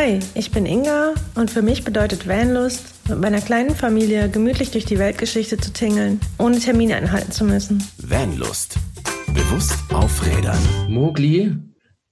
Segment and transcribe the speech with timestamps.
[0.00, 4.84] Hi, ich bin Inga und für mich bedeutet Vanlust, mit meiner kleinen Familie gemütlich durch
[4.84, 7.82] die Weltgeschichte zu tingeln, ohne Termine einhalten zu müssen.
[7.98, 8.76] Vanlust.
[9.34, 10.60] Bewusst aufrädern.
[10.88, 11.56] Mogli,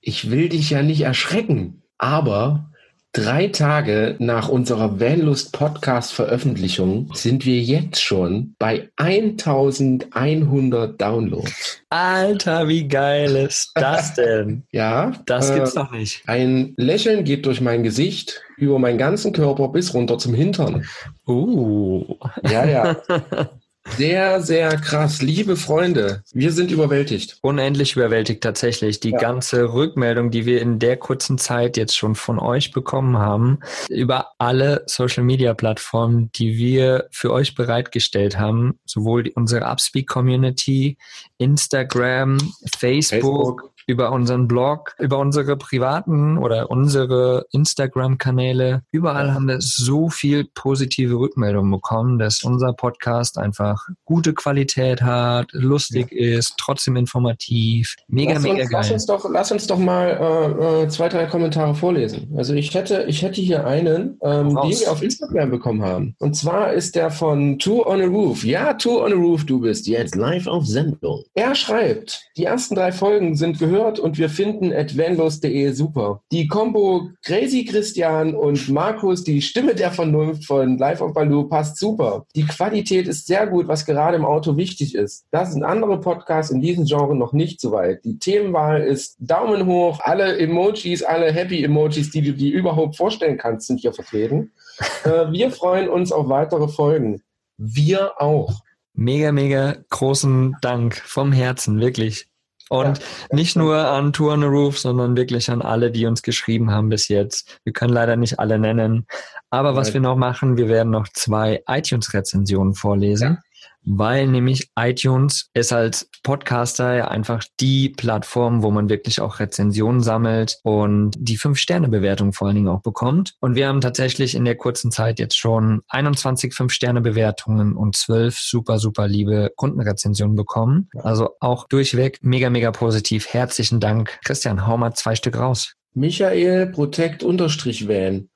[0.01, 2.73] ich will dich ja nicht erschrecken, aber
[3.17, 11.81] Drei Tage nach unserer Vanlust Podcast Veröffentlichung sind wir jetzt schon bei 1100 Downloads.
[11.89, 14.65] Alter, wie geil ist das denn?
[14.71, 15.13] ja.
[15.25, 16.29] Das gibt's äh, doch nicht.
[16.29, 20.85] Ein Lächeln geht durch mein Gesicht, über meinen ganzen Körper bis runter zum Hintern.
[21.27, 22.17] Uh.
[22.43, 22.97] Ja, ja.
[23.97, 25.23] Sehr, sehr krass.
[25.23, 27.39] Liebe Freunde, wir sind überwältigt.
[27.41, 29.01] Unendlich überwältigt tatsächlich.
[29.01, 29.19] Die ja.
[29.19, 34.33] ganze Rückmeldung, die wir in der kurzen Zeit jetzt schon von euch bekommen haben, über
[34.39, 40.99] alle Social-Media-Plattformen, die wir für euch bereitgestellt haben, sowohl unsere Upspeak-Community,
[41.39, 42.39] Instagram,
[42.77, 48.83] Facebook, Facebook über unseren Blog, über unsere privaten oder unsere Instagram-Kanäle.
[48.91, 55.49] Überall haben wir so viel positive Rückmeldungen bekommen, dass unser Podcast einfach gute Qualität hat,
[55.53, 56.39] lustig ja.
[56.39, 57.95] ist, trotzdem informativ.
[58.09, 58.81] Mega, lass mega uns, geil.
[58.83, 62.35] Lass uns doch, lass uns doch mal äh, äh, zwei, drei Kommentare vorlesen.
[62.37, 66.17] Also ich hätte, ich hätte hier einen, ähm, den wir auf Instagram bekommen haben.
[66.19, 68.45] Und zwar ist der von Two on a Roof.
[68.45, 71.23] Ja, Two on a Roof, du bist jetzt live auf Sendung.
[71.35, 76.23] Er schreibt, die ersten drei Folgen sind gehört gehört und wir finden advanlos.de super.
[76.33, 81.79] Die Combo Crazy Christian und Markus, die Stimme der Vernunft von Live of Baloo passt
[81.79, 82.27] super.
[82.35, 85.27] Die Qualität ist sehr gut, was gerade im Auto wichtig ist.
[85.31, 88.05] Das sind andere Podcasts in diesem Genre noch nicht so weit.
[88.05, 93.39] Die Themenwahl ist Daumen hoch, alle Emojis, alle Happy Emojis, die du dir überhaupt vorstellen
[93.39, 94.53] kannst, sind hier vertreten.
[95.05, 97.23] äh, wir freuen uns auf weitere Folgen.
[97.59, 98.53] Wir auch.
[98.95, 102.29] Mega, mega großen Dank vom Herzen, wirklich.
[102.69, 103.05] Und ja.
[103.31, 106.89] nicht nur an Tour on the Roof, sondern wirklich an alle, die uns geschrieben haben
[106.89, 107.61] bis jetzt.
[107.65, 109.07] Wir können leider nicht alle nennen.
[109.51, 113.35] Aber was wir noch machen, wir werden noch zwei iTunes-Rezensionen vorlesen.
[113.35, 113.39] Ja
[113.87, 120.03] weil nämlich iTunes ist als Podcaster ja einfach die Plattform, wo man wirklich auch Rezensionen
[120.03, 123.35] sammelt und die Fünf-Sterne-Bewertung vor allen Dingen auch bekommt.
[123.41, 128.79] Und wir haben tatsächlich in der kurzen Zeit jetzt schon 21 Fünf-Sterne-Bewertungen und 12 super,
[128.79, 130.89] super liebe Kundenrezensionen bekommen.
[131.03, 133.33] Also auch durchweg mega, mega positiv.
[133.33, 134.19] Herzlichen Dank.
[134.25, 135.75] Christian, hau mal zwei Stück raus.
[135.95, 138.29] Michael Protect-Van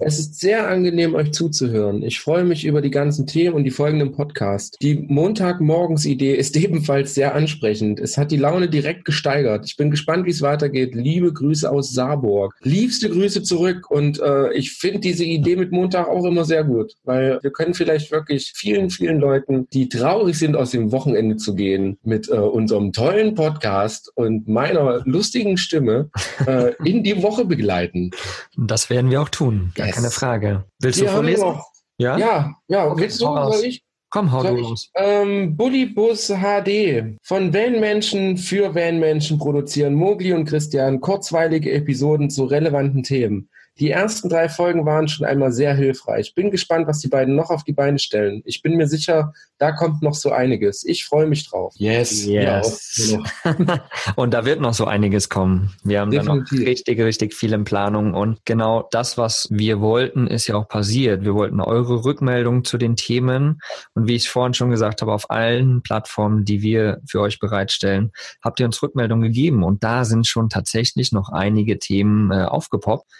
[0.00, 2.02] es ist sehr angenehm, euch zuzuhören.
[2.02, 4.76] Ich freue mich über die ganzen Themen und die folgenden Podcasts.
[4.80, 8.00] Die Montagmorgens-Idee ist ebenfalls sehr ansprechend.
[8.00, 9.64] Es hat die Laune direkt gesteigert.
[9.66, 10.94] Ich bin gespannt, wie es weitergeht.
[10.94, 12.54] Liebe Grüße aus Saarburg.
[12.62, 16.94] Liebste Grüße zurück und äh, ich finde diese Idee mit Montag auch immer sehr gut,
[17.04, 21.54] weil wir können vielleicht wirklich vielen, vielen Leuten, die traurig sind, aus dem Wochenende zu
[21.54, 26.10] gehen, mit äh, unserem tollen Podcast und meiner lustigen Stimme
[26.46, 28.10] äh, in die Woche begleiten.
[28.56, 29.96] Das werden wir auch tun tun, gar yes.
[29.96, 30.64] keine Frage.
[30.80, 31.44] Willst du vorlesen?
[31.44, 31.66] Noch,
[31.98, 32.18] ja?
[32.18, 32.86] Ja, ja.
[32.86, 33.82] Okay, Willst du, soll ich?
[34.10, 34.90] Komm, hau du los.
[34.94, 43.02] Ähm, Bullybus HD von Van-Menschen für Van-Menschen produzieren Mogli und Christian kurzweilige Episoden zu relevanten
[43.02, 43.48] Themen.
[43.78, 46.34] Die ersten drei Folgen waren schon einmal sehr hilfreich.
[46.34, 48.42] Bin gespannt, was die beiden noch auf die Beine stellen.
[48.44, 50.84] Ich bin mir sicher, da kommt noch so einiges.
[50.84, 51.72] Ich freue mich drauf.
[51.78, 53.16] Yes, yes.
[54.16, 55.72] und da wird noch so einiges kommen.
[55.84, 56.50] Wir haben Definitiv.
[56.50, 58.12] da noch richtig, richtig viel in Planung.
[58.12, 61.24] Und genau das, was wir wollten, ist ja auch passiert.
[61.24, 63.62] Wir wollten eure Rückmeldung zu den Themen.
[63.94, 68.12] Und wie ich vorhin schon gesagt habe, auf allen Plattformen, die wir für euch bereitstellen,
[68.42, 69.64] habt ihr uns Rückmeldung gegeben.
[69.64, 73.10] Und da sind schon tatsächlich noch einige Themen äh, aufgepoppt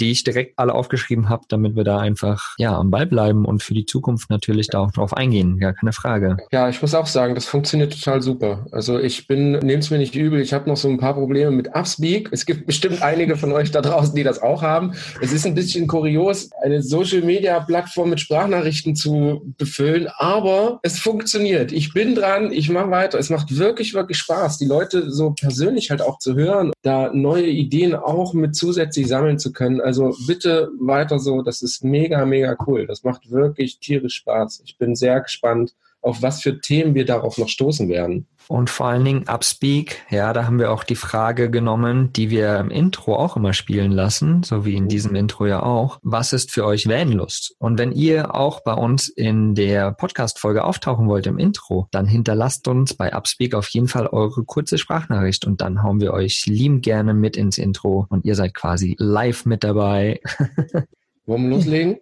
[0.00, 3.62] die ich direkt alle aufgeschrieben habe, damit wir da einfach ja am Ball bleiben und
[3.62, 5.58] für die Zukunft natürlich da auch drauf eingehen.
[5.60, 6.36] Ja, keine Frage.
[6.50, 8.66] Ja, ich muss auch sagen, das funktioniert total super.
[8.72, 11.50] Also ich bin, nehmt es mir nicht übel, ich habe noch so ein paar Probleme
[11.50, 12.28] mit Upspeak.
[12.32, 14.92] Es gibt bestimmt einige von euch da draußen, die das auch haben.
[15.20, 20.98] Es ist ein bisschen kurios, eine Social Media Plattform mit Sprachnachrichten zu befüllen, aber es
[20.98, 21.72] funktioniert.
[21.72, 23.18] Ich bin dran, ich mache weiter.
[23.18, 27.46] Es macht wirklich, wirklich Spaß, die Leute so persönlich halt auch zu hören, da neue
[27.46, 29.80] Ideen auch mit zusätzlich sammeln zu können.
[29.82, 31.42] Also bitte weiter so.
[31.42, 32.86] Das ist mega, mega cool.
[32.86, 34.62] Das macht wirklich tierisch Spaß.
[34.64, 38.26] Ich bin sehr gespannt, auf was für Themen wir darauf noch stoßen werden.
[38.48, 42.58] Und vor allen Dingen Upspeak, ja, da haben wir auch die Frage genommen, die wir
[42.58, 45.98] im Intro auch immer spielen lassen, so wie in diesem Intro ja auch.
[46.02, 47.54] Was ist für euch Vanlust?
[47.58, 52.66] Und wenn ihr auch bei uns in der Podcast-Folge auftauchen wollt im Intro, dann hinterlasst
[52.68, 56.80] uns bei Upspeak auf jeden Fall eure kurze Sprachnachricht und dann hauen wir euch lieben
[56.80, 60.20] gerne mit ins Intro und ihr seid quasi live mit dabei.
[61.26, 61.98] Wollen wir loslegen?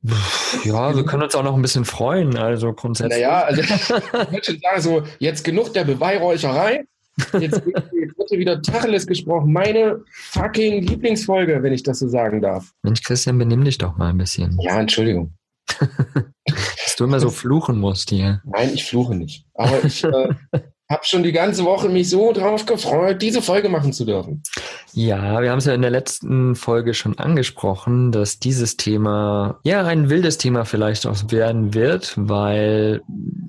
[0.64, 3.20] Ja, wir können uns auch noch ein bisschen freuen, also grundsätzlich.
[3.20, 6.84] Naja, also ich würde schon sagen, so jetzt genug der Beweihräucherei.
[7.38, 7.62] Jetzt,
[8.30, 9.52] wird wieder Tacheles gesprochen.
[9.52, 12.72] Meine fucking Lieblingsfolge, wenn ich das so sagen darf.
[12.82, 14.58] Mensch, Christian, benimm dich doch mal ein bisschen.
[14.60, 15.34] Ja, Entschuldigung.
[16.46, 18.40] Dass du immer so fluchen musst hier.
[18.44, 19.44] Nein, ich fluche nicht.
[19.54, 20.34] Aber ich äh,
[20.90, 24.42] habe schon die ganze Woche mich so drauf gefreut, diese Folge machen zu dürfen.
[24.92, 29.86] Ja, wir haben es ja in der letzten Folge schon angesprochen, dass dieses Thema ja
[29.86, 33.02] ein wildes Thema vielleicht auch werden wird, weil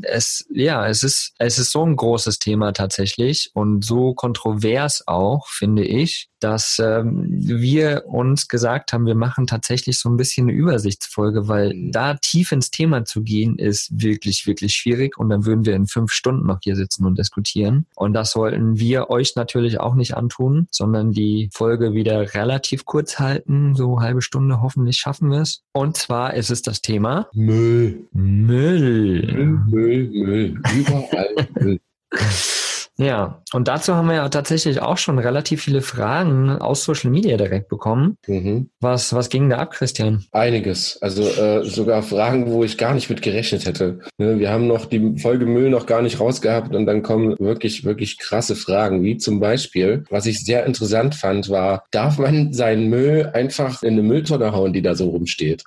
[0.03, 5.47] es ja es ist es ist so ein großes Thema tatsächlich und so kontrovers auch
[5.47, 10.57] finde ich, dass ähm, wir uns gesagt haben, wir machen tatsächlich so ein bisschen eine
[10.57, 11.91] Übersichtsfolge, weil mhm.
[11.91, 15.87] da tief ins Thema zu gehen ist wirklich wirklich schwierig und dann würden wir in
[15.87, 20.15] fünf Stunden noch hier sitzen und diskutieren und das wollten wir euch natürlich auch nicht
[20.15, 25.41] antun, sondern die die Folge wieder relativ kurz halten, so halbe Stunde, hoffentlich schaffen wir
[25.41, 25.63] es.
[25.71, 28.07] Und zwar ist es das Thema Müll.
[28.11, 29.21] Müll.
[29.31, 30.61] Müll, Müll, Müll.
[30.75, 31.79] Überall Müll.
[33.01, 37.35] Ja, und dazu haben wir ja tatsächlich auch schon relativ viele Fragen aus Social Media
[37.35, 38.15] direkt bekommen.
[38.27, 38.69] Mhm.
[38.79, 40.23] Was, was ging da ab, Christian?
[40.31, 41.01] Einiges.
[41.01, 44.01] Also äh, sogar Fragen, wo ich gar nicht mit gerechnet hätte.
[44.19, 47.85] Ne, wir haben noch die Folge Müll noch gar nicht rausgehabt und dann kommen wirklich,
[47.85, 52.87] wirklich krasse Fragen, wie zum Beispiel, was ich sehr interessant fand, war, darf man seinen
[52.87, 55.63] Müll einfach in eine Mülltonne hauen, die da so rumsteht?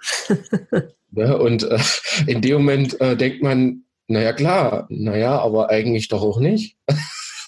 [1.11, 1.81] ja, und äh,
[2.29, 6.77] in dem Moment äh, denkt man, naja, klar, naja, aber eigentlich doch auch nicht.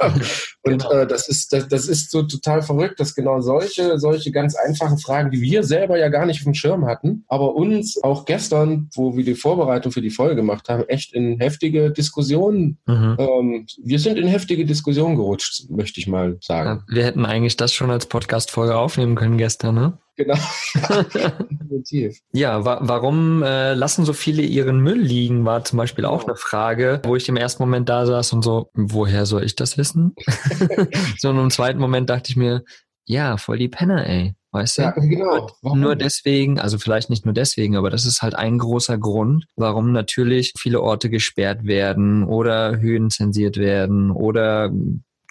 [0.00, 0.28] okay.
[0.66, 0.90] Und genau.
[0.90, 4.98] äh, das ist das, das ist so total verrückt, dass genau solche solche ganz einfachen
[4.98, 8.88] Fragen, die wir selber ja gar nicht auf dem Schirm hatten, aber uns auch gestern,
[8.94, 12.78] wo wir die Vorbereitung für die Folge gemacht haben, echt in heftige Diskussionen.
[12.86, 13.16] Mhm.
[13.18, 16.82] Ähm, wir sind in heftige Diskussionen gerutscht, möchte ich mal sagen.
[16.88, 19.98] Ja, wir hätten eigentlich das schon als Podcast-Folge aufnehmen können gestern, ne?
[20.16, 20.36] Genau.
[22.32, 26.36] Ja, wa warum äh, lassen so viele ihren Müll liegen, war zum Beispiel auch eine
[26.36, 30.14] Frage, wo ich im ersten Moment da saß und so, woher soll ich das wissen?
[31.18, 32.64] so und im zweiten Moment dachte ich mir,
[33.04, 34.34] ja, voll die Penner, ey.
[34.52, 34.82] Weißt du?
[34.82, 35.50] Ja, genau.
[35.60, 35.80] Warum?
[35.80, 39.92] Nur deswegen, also vielleicht nicht nur deswegen, aber das ist halt ein großer Grund, warum
[39.92, 44.72] natürlich viele Orte gesperrt werden oder Höhen zensiert werden oder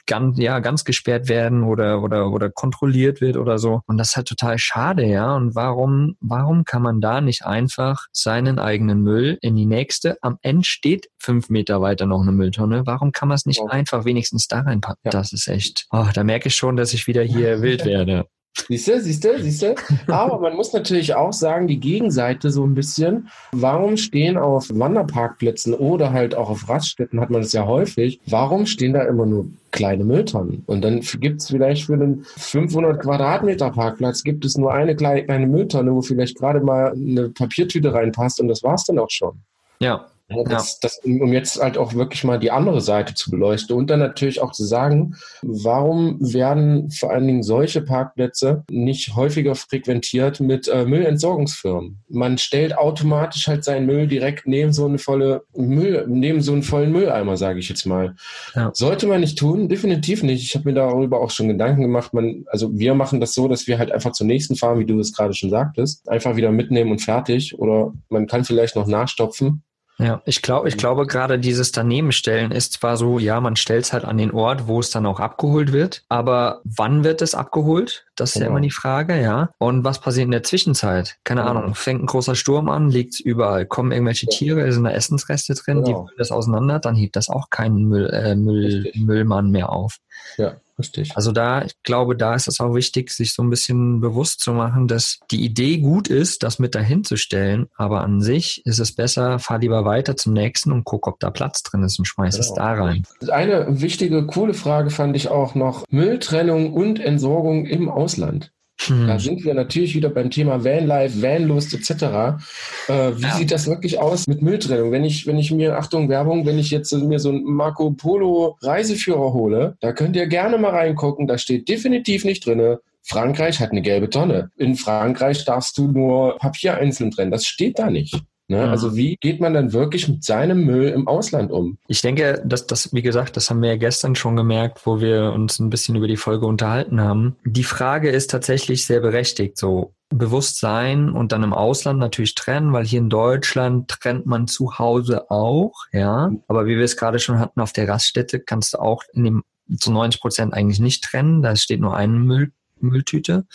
[0.06, 3.82] ganz, ja, ganz gesperrt werden oder, oder, oder kontrolliert wird oder so.
[3.88, 5.36] Und das ist halt total schade, ja.
[5.36, 10.38] Und warum, warum kann man da nicht einfach seinen eigenen Müll in die nächste, am
[10.42, 12.86] Ende steht fünf Meter weiter noch eine Mülltonne.
[12.86, 13.68] Warum kann man es nicht ja.
[13.68, 15.02] einfach wenigstens da reinpacken?
[15.06, 15.12] Ja.
[15.12, 18.26] Das ist echt, oh, da merke ich schon, dass ich wieder hier wild werde.
[18.68, 19.76] Siehst du, siehst du, siehst du?
[20.08, 23.30] Aber man muss natürlich auch sagen, die Gegenseite so ein bisschen.
[23.52, 28.66] Warum stehen auf Wanderparkplätzen oder halt auch auf Raststätten, hat man das ja häufig, warum
[28.66, 30.64] stehen da immer nur kleine Mülltonnen?
[30.66, 35.48] Und dann gibt es vielleicht für einen 500 Quadratmeter Parkplatz gibt es nur eine kleine,
[35.48, 39.42] Mülltonne, wo vielleicht gerade mal eine Papiertüte reinpasst und das war's dann auch schon.
[39.80, 43.90] Ja, das, das, um jetzt halt auch wirklich mal die andere Seite zu beleuchten und
[43.90, 50.40] dann natürlich auch zu sagen, warum werden vor allen Dingen solche Parkplätze nicht häufiger frequentiert
[50.40, 52.02] mit äh, Müllentsorgungsfirmen?
[52.10, 56.64] Man stellt automatisch halt seinen Müll direkt neben so eine volle Müll, neben so einen
[56.64, 58.16] vollen Mülleimer, sage ich jetzt mal.
[58.56, 58.72] Ja.
[58.74, 60.44] Sollte man nicht tun, definitiv nicht.
[60.44, 62.16] Ich habe mir darüber auch schon Gedanken gemacht.
[62.16, 65.00] Man, also wir machen das so, dass wir halt einfach zur nächsten fahren, wie du
[65.00, 67.60] es gerade schon sagtest, einfach wieder mitnehmen und fertig.
[67.60, 69.62] Oder man kann vielleicht noch nachstopfen
[69.98, 73.94] ja, ich glaube, ich glaube gerade dieses Danebenstellen ist zwar so, ja, man stellt es
[73.94, 78.06] halt an den Ort, wo es dann auch abgeholt wird, aber wann wird es abgeholt?
[78.16, 78.46] Das ist genau.
[78.46, 79.50] ja immer die Frage, ja.
[79.58, 81.18] Und was passiert in der Zwischenzeit?
[81.24, 81.52] Keine genau.
[81.52, 85.84] Ahnung, fängt ein großer Sturm an, liegt überall, kommen irgendwelche Tiere, sind da Essensreste drin,
[85.84, 85.86] genau.
[85.86, 89.98] die füllen das auseinander, dann hebt das auch keinen Müll, äh, Müll, Müllmann mehr auf.
[90.38, 90.56] Ja.
[90.78, 91.16] Richtig.
[91.16, 94.52] Also da, ich glaube, da ist es auch wichtig, sich so ein bisschen bewusst zu
[94.54, 98.80] machen, dass die Idee gut ist, das mit dahin zu stellen, aber an sich ist
[98.80, 102.06] es besser, fahr lieber weiter zum nächsten und guck, ob da Platz drin ist und
[102.06, 102.48] schmeiß genau.
[102.48, 103.04] es da rein.
[103.30, 108.52] Eine wichtige, coole Frage fand ich auch noch, Mülltrennung und Entsorgung im Ausland.
[108.82, 109.08] Hm.
[109.08, 111.92] Da sind wir natürlich wieder beim Thema Vanlife, Vanlust etc.
[111.92, 113.36] Äh, wie ja.
[113.36, 114.92] sieht das wirklich aus mit Mülltrennung?
[114.92, 118.58] Wenn ich, wenn ich mir, Achtung, Werbung, wenn ich jetzt mir so einen Marco Polo
[118.62, 123.72] Reiseführer hole, da könnt ihr gerne mal reingucken, da steht definitiv nicht drinne, Frankreich hat
[123.72, 124.50] eine gelbe Tonne.
[124.58, 127.32] In Frankreich darfst du nur Papier einzeln trennen.
[127.32, 128.20] Das steht da nicht.
[128.48, 128.66] Ne?
[128.66, 128.72] Mhm.
[128.72, 131.78] Also wie geht man dann wirklich mit seinem Müll im Ausland um?
[131.88, 135.32] Ich denke, dass das, wie gesagt, das haben wir ja gestern schon gemerkt, wo wir
[135.34, 137.36] uns ein bisschen über die Folge unterhalten haben.
[137.44, 139.58] Die Frage ist tatsächlich sehr berechtigt.
[139.58, 144.78] So Bewusstsein und dann im Ausland natürlich trennen, weil hier in Deutschland trennt man zu
[144.78, 146.32] Hause auch, ja.
[146.48, 149.44] Aber wie wir es gerade schon hatten, auf der Raststätte kannst du auch in dem
[149.80, 151.42] zu 90 Prozent eigentlich nicht trennen.
[151.42, 153.46] Da steht nur ein Müll Mülltüte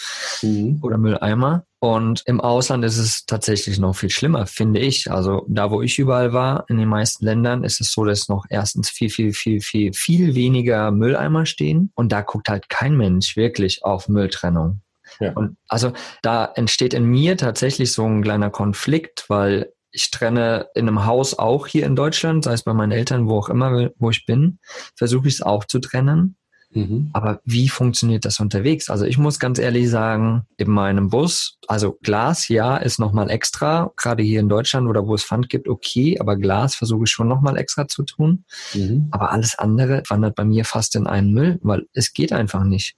[0.42, 0.78] mhm.
[0.82, 1.64] oder Mülleimer.
[1.78, 5.10] Und im Ausland ist es tatsächlich noch viel schlimmer, finde ich.
[5.10, 8.44] Also da, wo ich überall war, in den meisten Ländern, ist es so, dass noch
[8.50, 11.90] erstens viel, viel, viel, viel, viel weniger Mülleimer stehen.
[11.94, 14.82] Und da guckt halt kein Mensch wirklich auf Mülltrennung.
[15.20, 15.32] Ja.
[15.32, 20.86] Und also da entsteht in mir tatsächlich so ein kleiner Konflikt, weil ich trenne in
[20.86, 24.10] einem Haus auch hier in Deutschland, sei es bei meinen Eltern, wo auch immer, wo
[24.10, 24.58] ich bin,
[24.96, 26.36] versuche ich es auch zu trennen.
[26.72, 27.10] Mhm.
[27.12, 28.90] Aber wie funktioniert das unterwegs?
[28.90, 33.90] Also ich muss ganz ehrlich sagen, in meinem Bus, also Glas, ja, ist nochmal extra,
[33.96, 37.28] gerade hier in Deutschland oder wo es Pfand gibt, okay, aber Glas versuche ich schon
[37.28, 38.44] nochmal extra zu tun.
[38.74, 39.08] Mhm.
[39.10, 42.94] Aber alles andere wandert bei mir fast in einen Müll, weil es geht einfach nicht.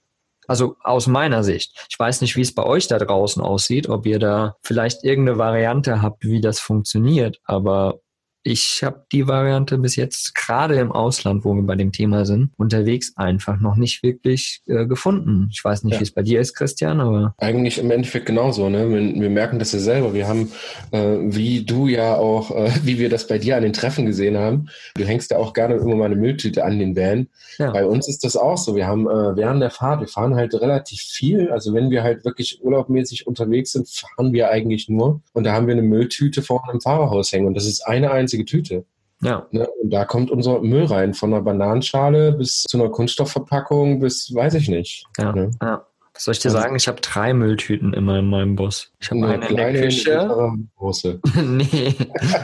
[0.49, 1.87] Also aus meiner Sicht.
[1.89, 5.39] Ich weiß nicht, wie es bei euch da draußen aussieht, ob ihr da vielleicht irgendeine
[5.39, 7.39] Variante habt, wie das funktioniert.
[7.45, 8.01] Aber
[8.45, 12.51] ich habe die Variante bis jetzt gerade im Ausland, wo wir bei dem Thema sind,
[12.57, 15.49] unterwegs einfach noch nicht wirklich äh, gefunden.
[15.53, 16.01] Ich weiß nicht, ja.
[16.01, 17.35] wie es bei dir ist, Christian, aber.
[17.39, 18.69] Eigentlich im Endeffekt genauso.
[18.69, 18.89] Ne?
[18.91, 20.13] Wir, wir merken das ja selber.
[20.13, 20.51] Wir haben,
[20.91, 24.37] äh, wie du ja auch, äh, wie wir das bei dir an den Treffen gesehen
[24.37, 27.29] haben, du hängst ja auch gerne immer mal eine Mülltüte an den Van.
[27.59, 27.71] Ja.
[27.71, 28.75] Bei uns ist das auch so.
[28.75, 31.51] Wir haben äh, während der Fahrt, wir fahren halt relativ viel.
[31.51, 35.21] Also wenn wir halt wirklich urlaubmäßig unterwegs sind, fahren wir eigentlich nur.
[35.33, 37.47] Und da haben wir eine Mülltüte vor einem Fahrerhaus hängen.
[37.47, 38.85] Und das ist eine einzige einzige Tüte.
[39.23, 39.47] Ja.
[39.53, 39.69] Ne?
[39.83, 44.55] Und da kommt unser Müll rein, von einer Bananenschale bis zu einer Kunststoffverpackung bis weiß
[44.55, 45.05] ich nicht.
[45.19, 45.33] Ja.
[45.33, 45.51] Ne?
[45.63, 45.87] ja.
[46.15, 46.77] Was soll ich dir also, sagen?
[46.77, 48.93] Ich habe drei Mülltüten immer in meinem Bus.
[49.01, 50.53] Ich habe eine, eine in der Küche.
[50.77, 51.21] Große.
[51.43, 51.95] nee,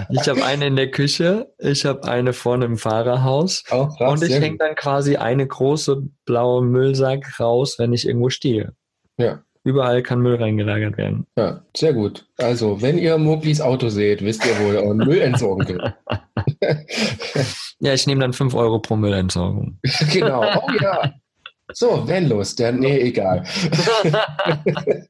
[0.08, 1.52] ich habe eine in der Küche.
[1.58, 3.64] Ich habe eine vorne im Fahrerhaus.
[3.68, 8.30] Auch krass, und ich hänge dann quasi eine große blaue Müllsack raus, wenn ich irgendwo
[8.30, 8.72] stehe.
[9.18, 9.42] Ja.
[9.68, 11.26] Überall kann Müll reingelagert werden.
[11.36, 12.26] Ja, sehr gut.
[12.38, 15.94] Also, wenn ihr Moglis Auto seht, wisst ihr, wo ihr Müll entsorgen könnt.
[17.80, 19.78] ja, ich nehme dann 5 Euro pro Müllentsorgung.
[20.10, 20.40] genau.
[20.40, 21.12] Oh ja.
[21.74, 22.58] So, Vanlust.
[22.60, 23.44] Ja, nee, egal.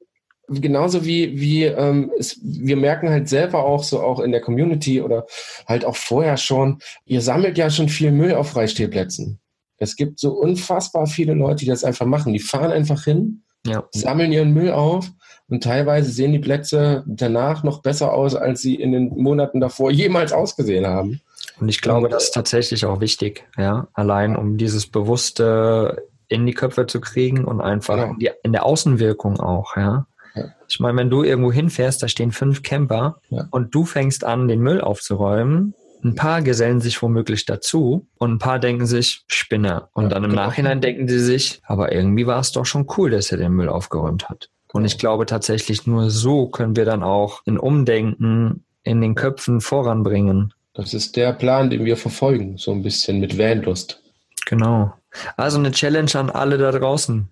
[0.49, 5.01] Genauso wie, wie ähm, es, wir merken halt selber auch so auch in der Community
[5.01, 5.25] oder
[5.69, 9.39] halt auch vorher schon, ihr sammelt ja schon viel Müll auf Freistehplätzen.
[9.77, 12.33] Es gibt so unfassbar viele Leute, die das einfach machen.
[12.33, 13.85] Die fahren einfach hin, ja.
[13.93, 15.11] sammeln ihren Müll auf
[15.49, 19.91] und teilweise sehen die Plätze danach noch besser aus, als sie in den Monaten davor
[19.91, 21.21] jemals ausgesehen haben.
[21.61, 26.55] Und ich glaube, das ist tatsächlich auch wichtig, ja, allein um dieses bewusste in die
[26.55, 28.13] Köpfe zu kriegen und einfach genau.
[28.13, 30.07] in, die, in, der Außenwirkung auch, ja.
[30.35, 30.45] ja.
[30.69, 33.49] Ich meine, wenn du irgendwo hinfährst, da stehen fünf Camper ja.
[33.51, 35.75] und du fängst an, den Müll aufzuräumen,
[36.05, 39.91] ein paar gesellen sich womöglich dazu und ein paar denken sich, Spinner.
[39.93, 40.43] Und ja, dann im genau.
[40.43, 43.69] Nachhinein denken sie sich, aber irgendwie war es doch schon cool, dass er den Müll
[43.69, 44.51] aufgeräumt hat.
[44.73, 49.61] Und ich glaube tatsächlich, nur so können wir dann auch ein Umdenken in den Köpfen
[49.61, 50.53] voranbringen.
[50.75, 54.01] Das ist der Plan, den wir verfolgen, so ein bisschen mit Vanlust.
[54.47, 54.93] Genau.
[55.37, 57.29] Also eine Challenge an alle da draußen.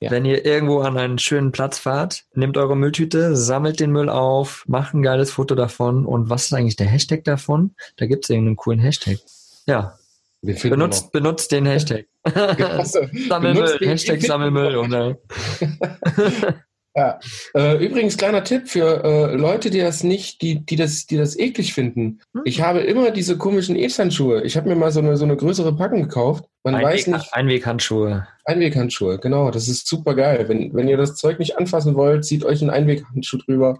[0.00, 0.10] Ja.
[0.10, 4.64] Wenn ihr irgendwo an einen schönen Platz fahrt, nehmt eure Mülltüte, sammelt den Müll auf,
[4.66, 6.04] macht ein geiles Foto davon.
[6.04, 7.74] Und was ist eigentlich der Hashtag davon?
[7.96, 9.18] Da gibt es irgendeinen coolen Hashtag.
[9.66, 9.98] Ja.
[10.42, 12.06] Benutzt, benutzt den Hashtag.
[13.28, 14.76] Sammelmüll, Hashtag Sammelmüll.
[14.76, 15.16] Oder?
[16.96, 17.20] Ja.
[17.54, 21.38] Äh, übrigens, kleiner Tipp für äh, Leute, die das nicht, die, die, das, die das
[21.38, 22.20] eklig finden.
[22.32, 22.42] Hm?
[22.46, 24.42] Ich habe immer diese komischen E-Handschuhe.
[24.44, 26.46] Ich habe mir mal so eine, so eine größere Packung gekauft.
[26.64, 27.34] Man Einweg, weiß nicht.
[27.34, 28.26] Einweghandschuhe.
[28.46, 29.50] Einweghandschuhe, genau.
[29.50, 30.48] Das ist super geil.
[30.48, 33.78] Wenn, wenn ihr das Zeug nicht anfassen wollt, zieht euch einen Einweghandschuh drüber.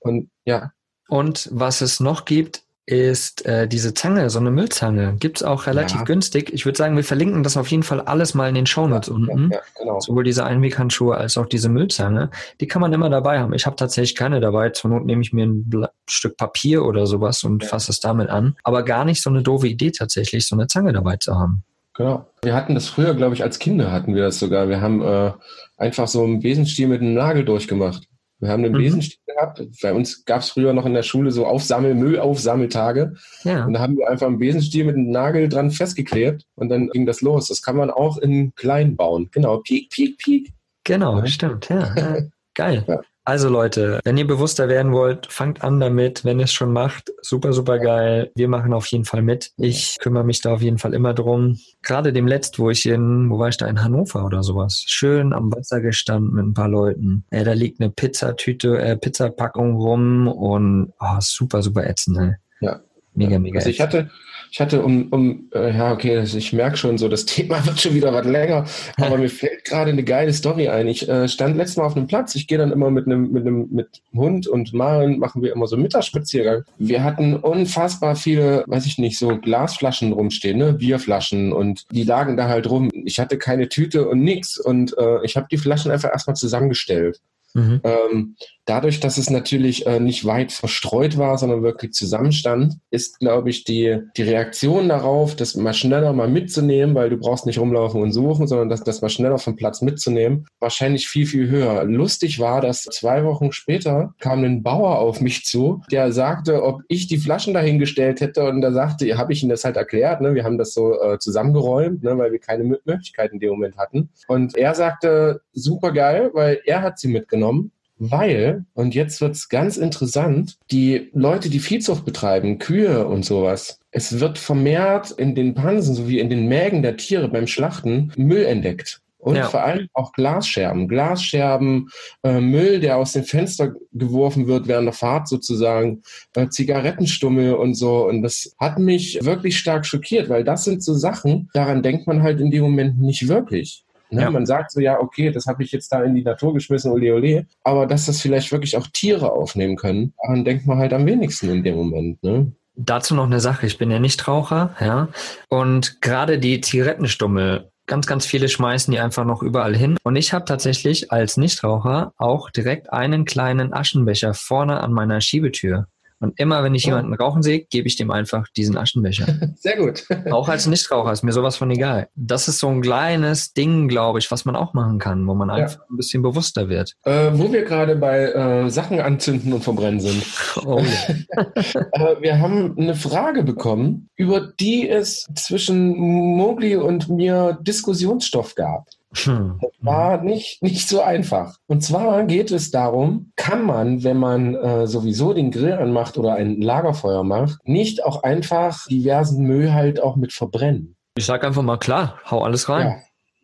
[0.00, 0.72] Und ja.
[1.08, 5.14] Und was es noch gibt, ist äh, diese Zange, so eine Müllzange.
[5.20, 6.04] Gibt es auch relativ ja.
[6.04, 6.52] günstig.
[6.52, 9.14] Ich würde sagen, wir verlinken das auf jeden Fall alles mal in den Shownotes ja,
[9.14, 9.50] unten.
[9.52, 10.00] Ja, genau.
[10.00, 12.30] Sowohl diese Einweghandschuhe als auch diese Müllzange.
[12.60, 13.54] Die kann man immer dabei haben.
[13.54, 14.70] Ich habe tatsächlich keine dabei.
[14.70, 18.28] Zur Not nehme ich mir ein Bla Stück Papier oder sowas und fasse es damit
[18.28, 18.56] an.
[18.64, 21.62] Aber gar nicht so eine doofe Idee tatsächlich, so eine Zange dabei zu haben.
[21.94, 22.26] Genau.
[22.42, 24.68] Wir hatten das früher, glaube ich, als Kinder hatten wir das sogar.
[24.68, 25.32] Wir haben äh,
[25.76, 28.09] einfach so einen Besenstiel mit einem Nagel durchgemacht.
[28.40, 28.78] Wir haben einen mhm.
[28.78, 29.62] Besenstiel gehabt.
[29.82, 33.14] Bei uns gab es früher noch in der Schule so Aufsammel, Müllaufsammeltage.
[33.44, 33.66] Ja.
[33.66, 37.06] Und da haben wir einfach einen Besenstiel mit einem Nagel dran festgeklebt und dann ging
[37.06, 37.48] das los.
[37.48, 39.28] Das kann man auch in klein bauen.
[39.30, 40.52] Genau, piek, piek, piek.
[40.84, 41.26] Genau, ja.
[41.26, 41.94] stimmt, ja.
[42.54, 42.84] Geil.
[42.88, 43.00] Ja.
[43.24, 46.24] Also Leute, wenn ihr bewusster werden wollt, fangt an damit.
[46.24, 48.32] Wenn ihr es schon macht, super, super geil.
[48.34, 49.52] Wir machen auf jeden Fall mit.
[49.58, 51.58] Ich kümmere mich da auf jeden Fall immer drum.
[51.82, 55.32] Gerade dem Letzt, wo ich in, wo war ich da, in Hannover oder sowas, schön
[55.34, 57.24] am Wasser gestanden mit ein paar Leuten.
[57.30, 62.18] Äh, da liegt eine Pizzatüte, äh, Pizzapackung rum und oh, super, super ätzend.
[62.18, 62.34] Ey.
[62.60, 62.80] Ja.
[63.14, 63.58] Mega, mega.
[63.58, 64.10] Also ich hatte,
[64.50, 67.94] ich hatte um, um äh, ja, okay, ich merke schon so, das Thema wird schon
[67.94, 68.64] wieder was länger,
[68.96, 70.88] aber mir fällt gerade eine geile Story ein.
[70.88, 73.46] Ich äh, stand letztes Mal auf einem Platz, ich gehe dann immer mit einem mit
[73.46, 76.64] einem mit Hund und Maren machen wir immer so Mittagsspaziergang.
[76.78, 82.36] Wir hatten unfassbar viele, weiß ich nicht, so Glasflaschen rumstehen, ne, Bierflaschen und die lagen
[82.36, 82.90] da halt rum.
[83.04, 87.20] Ich hatte keine Tüte und nix und äh, ich habe die Flaschen einfach erstmal zusammengestellt.
[87.54, 87.80] Mhm.
[87.82, 88.36] Ähm,
[88.70, 93.64] dadurch, dass es natürlich äh, nicht weit verstreut war, sondern wirklich zusammenstand, ist, glaube ich,
[93.64, 98.12] die, die Reaktion darauf, das mal schneller mal mitzunehmen, weil du brauchst nicht rumlaufen und
[98.12, 101.82] suchen, sondern das, das mal schneller vom Platz mitzunehmen, wahrscheinlich viel, viel höher.
[101.82, 106.82] Lustig war, dass zwei Wochen später kam ein Bauer auf mich zu, der sagte, ob
[106.86, 110.36] ich die Flaschen dahingestellt hätte und da sagte, habe ich ihm das halt erklärt, ne?
[110.36, 112.16] wir haben das so äh, zusammengeräumt, ne?
[112.16, 114.10] weil wir keine Möglichkeiten in dem Moment hatten.
[114.28, 119.76] Und er sagte, super geil, weil er hat sie mitgenommen weil, und jetzt wird's ganz
[119.76, 125.94] interessant, die Leute, die Viehzucht betreiben, Kühe und sowas, es wird vermehrt in den Pansen
[125.94, 129.02] sowie in den Mägen der Tiere beim Schlachten Müll entdeckt.
[129.18, 129.48] Und ja.
[129.50, 130.88] vor allem auch Glasscherben.
[130.88, 131.90] Glasscherben,
[132.22, 136.02] äh, Müll, der aus dem Fenster geworfen wird während der Fahrt sozusagen,
[136.34, 138.06] äh, Zigarettenstummel und so.
[138.08, 142.22] Und das hat mich wirklich stark schockiert, weil das sind so Sachen, daran denkt man
[142.22, 143.84] halt in dem Moment nicht wirklich.
[144.10, 144.22] Ne?
[144.22, 144.30] Ja.
[144.30, 147.14] Man sagt so, ja, okay, das habe ich jetzt da in die Natur geschmissen, ole
[147.14, 147.46] ole.
[147.64, 151.50] Aber dass das vielleicht wirklich auch Tiere aufnehmen können, daran denkt man halt am wenigsten
[151.50, 152.22] in dem Moment.
[152.22, 152.52] Ne?
[152.76, 155.08] Dazu noch eine Sache, ich bin ja Nichtraucher, ja.
[155.48, 159.96] Und gerade die Zigarettenstummel, ganz, ganz viele schmeißen die einfach noch überall hin.
[160.04, 165.88] Und ich habe tatsächlich als Nichtraucher auch direkt einen kleinen Aschenbecher vorne an meiner Schiebetür.
[166.20, 169.26] Und immer, wenn ich jemanden rauchen sehe, gebe ich dem einfach diesen Aschenbecher.
[169.56, 170.04] Sehr gut.
[170.30, 172.08] auch als Nichtraucher ist mir sowas von egal.
[172.14, 175.48] Das ist so ein kleines Ding, glaube ich, was man auch machen kann, wo man
[175.48, 175.54] ja.
[175.54, 176.94] einfach ein bisschen bewusster wird.
[177.04, 180.22] Äh, wo wir gerade bei äh, Sachen anzünden und verbrennen sind.
[180.66, 181.42] Oh, ja.
[181.92, 188.88] äh, wir haben eine Frage bekommen, über die es zwischen Mogli und mir Diskussionsstoff gab.
[189.14, 189.58] Hm.
[189.60, 191.56] Das war nicht, nicht so einfach.
[191.66, 196.34] Und zwar geht es darum, kann man, wenn man äh, sowieso den Grill anmacht oder
[196.34, 200.96] ein Lagerfeuer macht, nicht auch einfach diversen Müll halt auch mit verbrennen?
[201.16, 202.86] Ich sag einfach mal klar, hau alles rein.
[202.86, 202.96] Ja.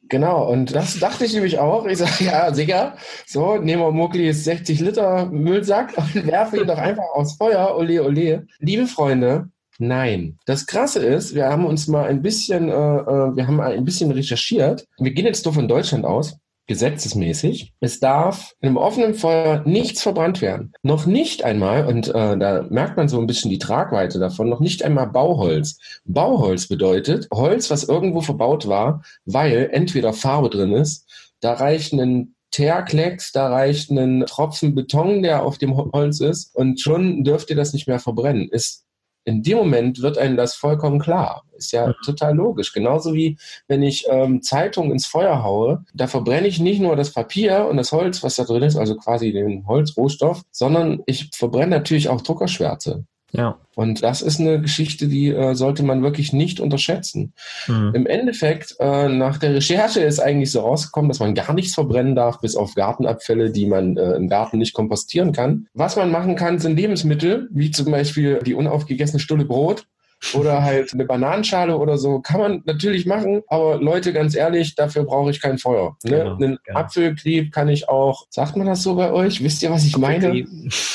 [0.09, 1.85] Genau, und das dachte ich nämlich auch.
[1.87, 2.95] Ich sage, ja, sicher.
[3.27, 7.77] So, nehmen wir Mucklis 60 Liter Müllsack und werfe ihn doch einfach aufs Feuer.
[7.77, 8.47] Ole, ole.
[8.61, 10.39] Liebe Freunde, Nein.
[10.47, 14.11] Das Krasse ist, wir haben uns mal ein bisschen, äh, äh, wir haben ein bisschen
[14.11, 14.87] recherchiert.
[14.99, 17.73] Wir gehen jetzt nur von Deutschland aus, gesetzesmäßig.
[17.81, 20.73] Es darf in einem offenen Feuer nichts verbrannt werden.
[20.83, 24.61] Noch nicht einmal, und äh, da merkt man so ein bisschen die Tragweite davon, noch
[24.61, 25.79] nicht einmal Bauholz.
[26.05, 31.07] Bauholz bedeutet Holz, was irgendwo verbaut war, weil entweder Farbe drin ist,
[31.41, 36.81] da reicht ein Teerklecks, da reicht ein Tropfen Beton, der auf dem Holz ist, und
[36.81, 38.49] schon dürft ihr das nicht mehr verbrennen.
[38.49, 38.86] Ist
[39.27, 41.43] in dem Moment wird einem das vollkommen klar.
[41.57, 42.73] Ist ja total logisch.
[42.73, 43.37] Genauso wie
[43.67, 47.77] wenn ich ähm, Zeitung ins Feuer haue, da verbrenne ich nicht nur das Papier und
[47.77, 52.21] das Holz, was da drin ist, also quasi den Holzrohstoff, sondern ich verbrenne natürlich auch
[52.21, 53.05] Druckerschwärze.
[53.37, 53.59] Ja.
[53.75, 57.35] Und das ist eine Geschichte, die äh, sollte man wirklich nicht unterschätzen.
[57.67, 57.93] Mhm.
[57.95, 62.15] Im Endeffekt, äh, nach der Recherche ist eigentlich so rausgekommen, dass man gar nichts verbrennen
[62.15, 65.69] darf, bis auf Gartenabfälle, die man äh, im Garten nicht kompostieren kann.
[65.75, 69.87] Was man machen kann, sind Lebensmittel, wie zum Beispiel die unaufgegessene Stulle Brot
[70.35, 72.21] oder halt eine Bananenschale oder so.
[72.21, 75.97] Kann man natürlich machen, aber Leute, ganz ehrlich, dafür brauche ich kein Feuer.
[76.05, 76.11] Ne?
[76.11, 76.79] Genau, Einen genau.
[76.79, 79.43] Apfelklieb kann ich auch, sagt man das so bei euch?
[79.43, 80.45] Wisst ihr, was ich meine?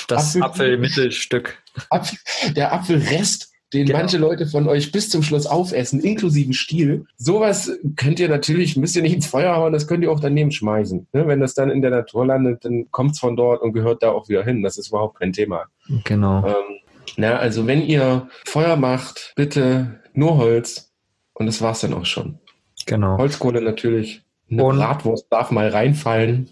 [0.08, 1.58] Das Apfelmittelstück.
[1.90, 2.18] Apfel,
[2.54, 4.00] der Apfelrest den genau.
[4.00, 7.06] manche Leute von euch bis zum Schluss aufessen, inklusive Stiel.
[7.16, 10.52] Sowas könnt ihr natürlich, müsst ihr nicht ins Feuer hauen, das könnt ihr auch daneben
[10.52, 11.08] schmeißen.
[11.14, 11.28] Ne?
[11.28, 14.12] Wenn das dann in der Natur landet, dann kommt es von dort und gehört da
[14.12, 14.62] auch wieder hin.
[14.62, 15.66] Das ist überhaupt kein Thema.
[16.04, 16.46] Genau.
[16.46, 16.81] Ähm,
[17.22, 20.92] na, also wenn ihr Feuer macht, bitte nur Holz
[21.34, 22.40] und das war's dann auch schon.
[22.88, 23.18] Genau.
[23.18, 24.24] Holzkohle natürlich.
[24.50, 26.50] Eine und Bratwurst darf mal reinfallen.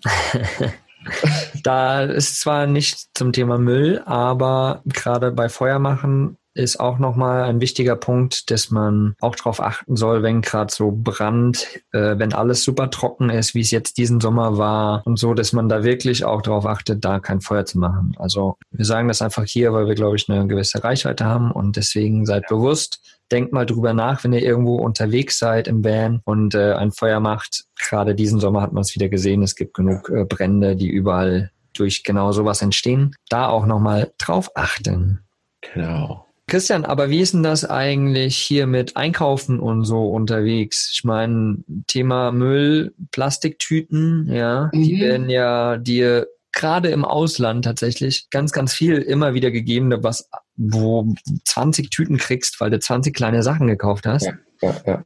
[1.63, 7.61] da ist zwar nicht zum Thema Müll, aber gerade bei Feuermachen ist auch nochmal ein
[7.61, 12.63] wichtiger Punkt, dass man auch darauf achten soll, wenn gerade so Brand, äh, wenn alles
[12.63, 16.25] super trocken ist, wie es jetzt diesen Sommer war und so, dass man da wirklich
[16.25, 18.13] auch darauf achtet, da kein Feuer zu machen.
[18.17, 21.77] Also wir sagen das einfach hier, weil wir, glaube ich, eine gewisse Reichweite haben und
[21.77, 22.99] deswegen seid bewusst,
[23.31, 27.19] denkt mal drüber nach, wenn ihr irgendwo unterwegs seid im Van und äh, ein Feuer
[27.19, 27.65] macht.
[27.77, 31.51] Gerade diesen Sommer hat man es wieder gesehen, es gibt genug äh, Brände, die überall
[31.73, 33.15] durch genau sowas entstehen.
[33.29, 35.21] Da auch nochmal drauf achten.
[35.61, 36.25] Genau.
[36.49, 40.91] Christian, aber wie ist denn das eigentlich hier mit Einkaufen und so unterwegs?
[40.93, 44.83] Ich meine, Thema Müll, Plastiktüten, ja, mhm.
[44.83, 50.29] die werden ja dir gerade im Ausland tatsächlich ganz, ganz viel immer wieder gegeben, was,
[50.57, 51.13] wo
[51.45, 54.25] 20 Tüten kriegst, weil du 20 kleine Sachen gekauft hast.
[54.25, 55.03] Ja, ja, ja.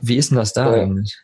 [0.00, 1.16] Wie ist denn das da eigentlich?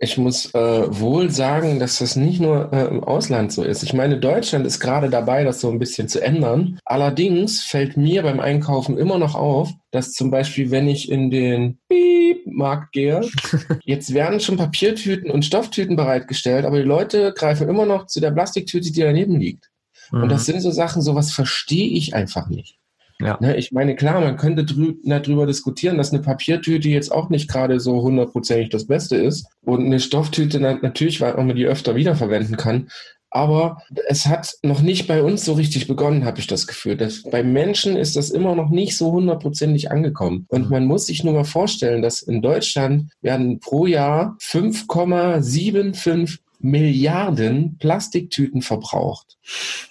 [0.00, 3.82] Ich muss äh, wohl sagen, dass das nicht nur äh, im Ausland so ist.
[3.82, 6.78] Ich meine, Deutschland ist gerade dabei, das so ein bisschen zu ändern.
[6.84, 11.80] Allerdings fällt mir beim Einkaufen immer noch auf, dass zum Beispiel, wenn ich in den
[11.88, 13.22] Piep-Markt gehe,
[13.84, 18.30] jetzt werden schon Papiertüten und Stofftüten bereitgestellt, aber die Leute greifen immer noch zu der
[18.30, 19.68] Plastiktüte, die daneben liegt.
[20.12, 20.22] Mhm.
[20.22, 20.52] Und das mhm.
[20.52, 22.78] sind so Sachen, sowas verstehe ich einfach nicht.
[23.20, 23.36] Ja.
[23.40, 27.80] Ne, ich meine, klar, man könnte darüber diskutieren, dass eine Papiertüte jetzt auch nicht gerade
[27.80, 29.46] so hundertprozentig das Beste ist.
[29.62, 32.88] Und eine Stofftüte natürlich, weil man die öfter wiederverwenden kann.
[33.30, 36.96] Aber es hat noch nicht bei uns so richtig begonnen, habe ich das Gefühl.
[36.96, 40.46] Das, bei Menschen ist das immer noch nicht so hundertprozentig angekommen.
[40.48, 40.70] Und mhm.
[40.70, 48.62] man muss sich nur mal vorstellen, dass in Deutschland werden pro Jahr 5,75 Milliarden Plastiktüten
[48.62, 49.36] verbraucht.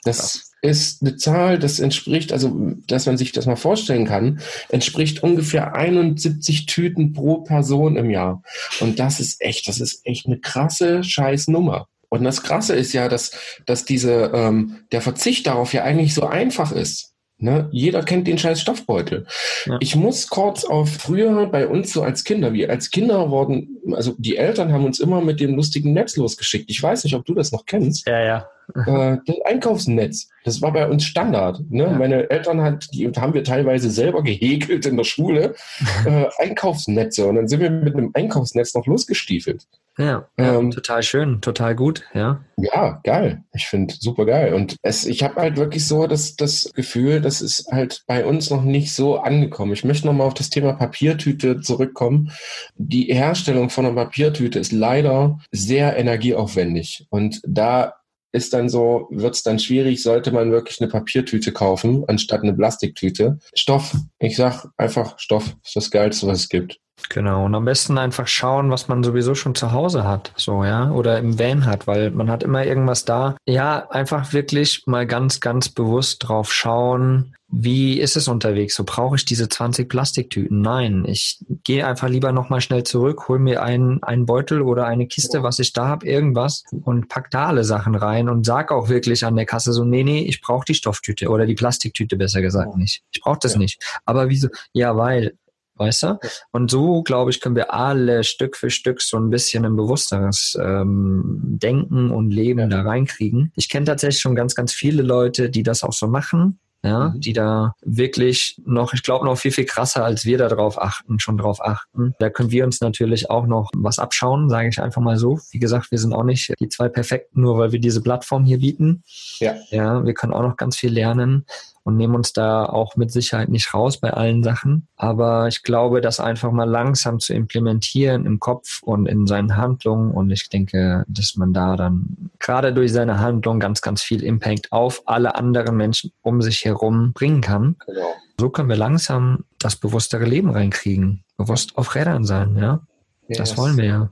[0.03, 4.39] Das ist eine Zahl, das entspricht, also dass man sich das mal vorstellen kann,
[4.69, 8.41] entspricht ungefähr 71 Tüten pro Person im Jahr.
[8.79, 11.87] Und das ist echt, das ist echt eine krasse Scheißnummer.
[12.09, 13.31] Und das Krasse ist ja, dass,
[13.65, 17.13] dass diese, ähm, der Verzicht darauf ja eigentlich so einfach ist.
[17.39, 17.69] Ne?
[17.71, 19.27] Jeder kennt den scheiß Stoffbeutel.
[19.65, 19.77] Ja.
[19.79, 24.15] Ich muss kurz auf früher bei uns so als Kinder, wie als Kinder wurden, also
[24.17, 26.69] die Eltern haben uns immer mit dem lustigen Netz losgeschickt.
[26.69, 28.07] Ich weiß nicht, ob du das noch kennst.
[28.07, 28.49] Ja, ja.
[28.75, 30.29] Äh, das Einkaufsnetz.
[30.43, 31.61] Das war bei uns Standard.
[31.69, 31.83] Ne?
[31.83, 31.91] Ja.
[31.91, 35.55] Meine Eltern hat, die haben wir teilweise selber gehäkelt in der Schule,
[36.05, 37.27] äh, Einkaufsnetze.
[37.27, 39.67] Und dann sind wir mit einem Einkaufsnetz noch losgestiefelt.
[39.97, 42.39] Ja, ja ähm, total schön, total gut, ja.
[42.57, 43.43] Ja, geil.
[43.53, 44.53] Ich finde super geil.
[44.53, 48.49] Und es, ich habe halt wirklich so das, das Gefühl, das ist halt bei uns
[48.51, 49.73] noch nicht so angekommen.
[49.73, 52.31] Ich möchte nochmal auf das Thema Papiertüte zurückkommen.
[52.75, 57.07] Die Herstellung von einer Papiertüte ist leider sehr energieaufwendig.
[57.09, 57.95] Und da
[58.31, 62.53] ist dann so, wird es dann schwierig, sollte man wirklich eine Papiertüte kaufen, anstatt eine
[62.53, 63.39] Plastiktüte.
[63.53, 63.95] Stoff.
[64.19, 66.79] Ich sag einfach, Stoff ist das Geilste, was es gibt.
[67.09, 70.91] Genau, und am besten einfach schauen, was man sowieso schon zu Hause hat, so, ja,
[70.91, 73.37] oder im Van hat, weil man hat immer irgendwas da.
[73.45, 78.75] Ja, einfach wirklich mal ganz, ganz bewusst drauf schauen, wie ist es unterwegs?
[78.75, 80.61] So brauche ich diese 20 Plastiktüten?
[80.61, 85.07] Nein, ich gehe einfach lieber nochmal schnell zurück, hol mir einen, einen Beutel oder eine
[85.07, 88.89] Kiste, was ich da habe, irgendwas und pack da alle Sachen rein und sag auch
[88.89, 92.41] wirklich an der Kasse so, nee, nee, ich brauche die Stofftüte oder die Plastiktüte besser
[92.41, 93.03] gesagt nicht.
[93.11, 93.59] Ich brauche das ja.
[93.59, 93.81] nicht.
[94.05, 94.49] Aber wieso?
[94.73, 95.37] Ja, weil
[95.79, 96.19] weißt du?
[96.51, 100.57] Und so, glaube ich, können wir alle Stück für Stück so ein bisschen ein bewussteres
[100.59, 103.51] ähm, Denken und Leben da reinkriegen.
[103.55, 107.19] Ich kenne tatsächlich schon ganz, ganz viele Leute, die das auch so machen ja, mhm.
[107.19, 111.37] die da wirklich noch, ich glaube, noch viel, viel krasser, als wir darauf achten, schon
[111.37, 112.13] darauf achten.
[112.19, 115.39] Da können wir uns natürlich auch noch was abschauen, sage ich einfach mal so.
[115.51, 118.59] Wie gesagt, wir sind auch nicht die zwei Perfekten, nur weil wir diese Plattform hier
[118.59, 119.03] bieten.
[119.39, 119.55] Ja.
[119.69, 121.45] Ja, wir können auch noch ganz viel lernen
[121.87, 124.89] und nehmen uns da auch mit Sicherheit nicht raus bei allen Sachen.
[124.97, 130.11] Aber ich glaube, das einfach mal langsam zu implementieren im Kopf und in seinen Handlungen.
[130.11, 134.73] Und ich denke, dass man da dann gerade durch seine Handlung ganz, ganz viel Impact
[134.73, 137.77] auf alle anderen Menschen um sich herum bringen kann.
[137.85, 138.15] Genau.
[138.37, 141.23] So können wir langsam das bewusstere Leben reinkriegen.
[141.37, 142.81] Bewusst auf Rädern sein, ja.
[143.29, 143.37] Yes.
[143.37, 144.09] Das wollen wir ja.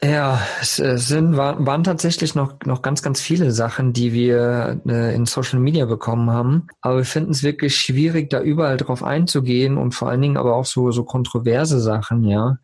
[0.00, 5.26] Ja, es sind, waren tatsächlich noch, noch ganz, ganz viele Sachen, die wir äh, in
[5.26, 6.68] Social Media bekommen haben.
[6.80, 10.54] Aber wir finden es wirklich schwierig, da überall drauf einzugehen und vor allen Dingen aber
[10.54, 12.58] auch so, so kontroverse Sachen, ja,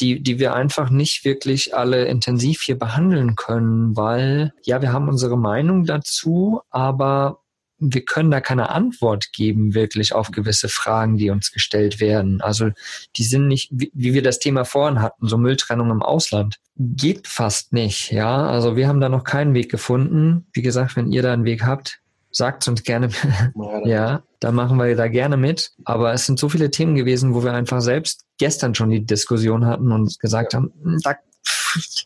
[0.00, 5.08] die, die wir einfach nicht wirklich alle intensiv hier behandeln können, weil, ja, wir haben
[5.08, 7.39] unsere Meinung dazu, aber
[7.80, 12.40] wir können da keine Antwort geben, wirklich auf gewisse Fragen, die uns gestellt werden.
[12.40, 12.70] Also
[13.16, 16.56] die sind nicht, wie, wir das Thema vorhin hatten, so Mülltrennung im Ausland.
[16.76, 18.46] Geht fast nicht, ja.
[18.46, 20.46] Also wir haben da noch keinen Weg gefunden.
[20.52, 23.08] Wie gesagt, wenn ihr da einen Weg habt, sagt uns gerne.
[23.84, 25.72] ja, da machen wir da gerne mit.
[25.84, 29.66] Aber es sind so viele Themen gewesen, wo wir einfach selbst gestern schon die Diskussion
[29.66, 30.58] hatten und gesagt ja.
[30.58, 31.16] haben, hm, da,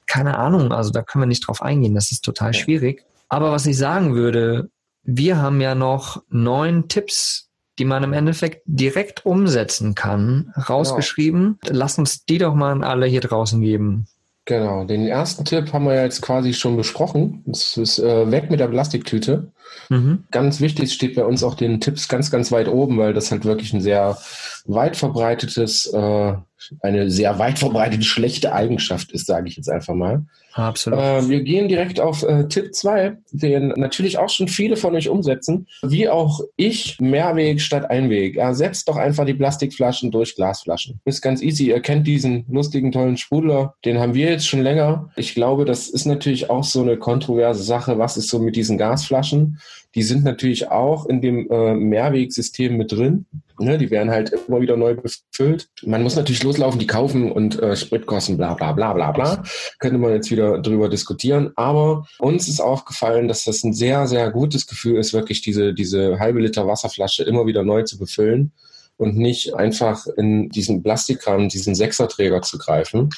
[0.06, 1.94] keine Ahnung, also da können wir nicht drauf eingehen.
[1.94, 3.04] Das ist total schwierig.
[3.28, 4.70] Aber was ich sagen würde,
[5.04, 11.58] wir haben ja noch neun Tipps, die man im Endeffekt direkt umsetzen kann, rausgeschrieben.
[11.62, 11.78] Genau.
[11.78, 14.06] Lass uns die doch mal an alle hier draußen geben.
[14.46, 17.42] Genau, den ersten Tipp haben wir ja jetzt quasi schon besprochen.
[17.46, 19.52] Das ist äh, weg mit der Plastiktüte.
[19.88, 20.24] Mhm.
[20.30, 23.44] Ganz wichtig steht bei uns auch den Tipps ganz, ganz weit oben, weil das halt
[23.44, 24.18] wirklich ein sehr
[24.66, 26.34] weit verbreitetes, äh,
[26.80, 30.24] eine sehr weit verbreitete schlechte Eigenschaft ist, sage ich jetzt einfach mal.
[30.54, 31.00] Absolut.
[31.00, 35.08] Äh, wir gehen direkt auf äh, Tipp 2, den natürlich auch schon viele von euch
[35.08, 38.36] umsetzen, wie auch ich, Mehrweg statt Einweg.
[38.36, 41.00] Ersetzt doch einfach die Plastikflaschen durch Glasflaschen.
[41.04, 41.66] Ist ganz easy.
[41.66, 45.10] Ihr kennt diesen lustigen, tollen Sprudler, den haben wir jetzt schon länger.
[45.16, 47.98] Ich glaube, das ist natürlich auch so eine kontroverse Sache.
[47.98, 49.58] Was ist so mit diesen Gasflaschen?
[49.94, 53.26] Die sind natürlich auch in dem äh, Mehrwegsystem mit drin.
[53.60, 55.68] Ne, die werden halt immer wieder neu befüllt.
[55.84, 59.44] Man muss natürlich loslaufen, die kaufen und äh, Spritkosten, bla bla bla bla bla.
[59.78, 61.52] Könnte man jetzt wieder drüber diskutieren.
[61.54, 66.18] Aber uns ist aufgefallen, dass das ein sehr, sehr gutes Gefühl ist, wirklich diese, diese
[66.18, 68.50] halbe Liter Wasserflasche immer wieder neu zu befüllen
[68.96, 73.10] und nicht einfach in diesen Plastikkram, diesen Sechserträger zu greifen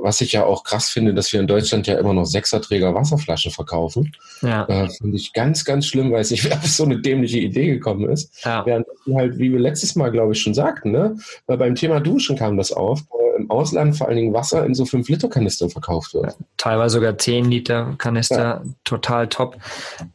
[0.00, 3.52] was ich ja auch krass finde, dass wir in Deutschland ja immer noch Sechserträger Wasserflaschen
[3.52, 4.12] verkaufen.
[4.42, 4.64] Ja.
[4.66, 8.08] Äh, finde ich ganz, ganz schlimm, weil es nicht auf so eine dämliche Idee gekommen
[8.08, 8.44] ist.
[8.44, 8.64] Ja.
[8.66, 12.36] Während halt, wie wir letztes Mal, glaube ich, schon sagten, ne, weil beim Thema Duschen
[12.36, 13.02] kam das auf,
[13.40, 16.26] im Ausland vor allen Dingen Wasser in so 5-Liter-Kanistern verkauft wird.
[16.26, 19.56] Ja, teilweise sogar 10-Liter-Kanister, total top.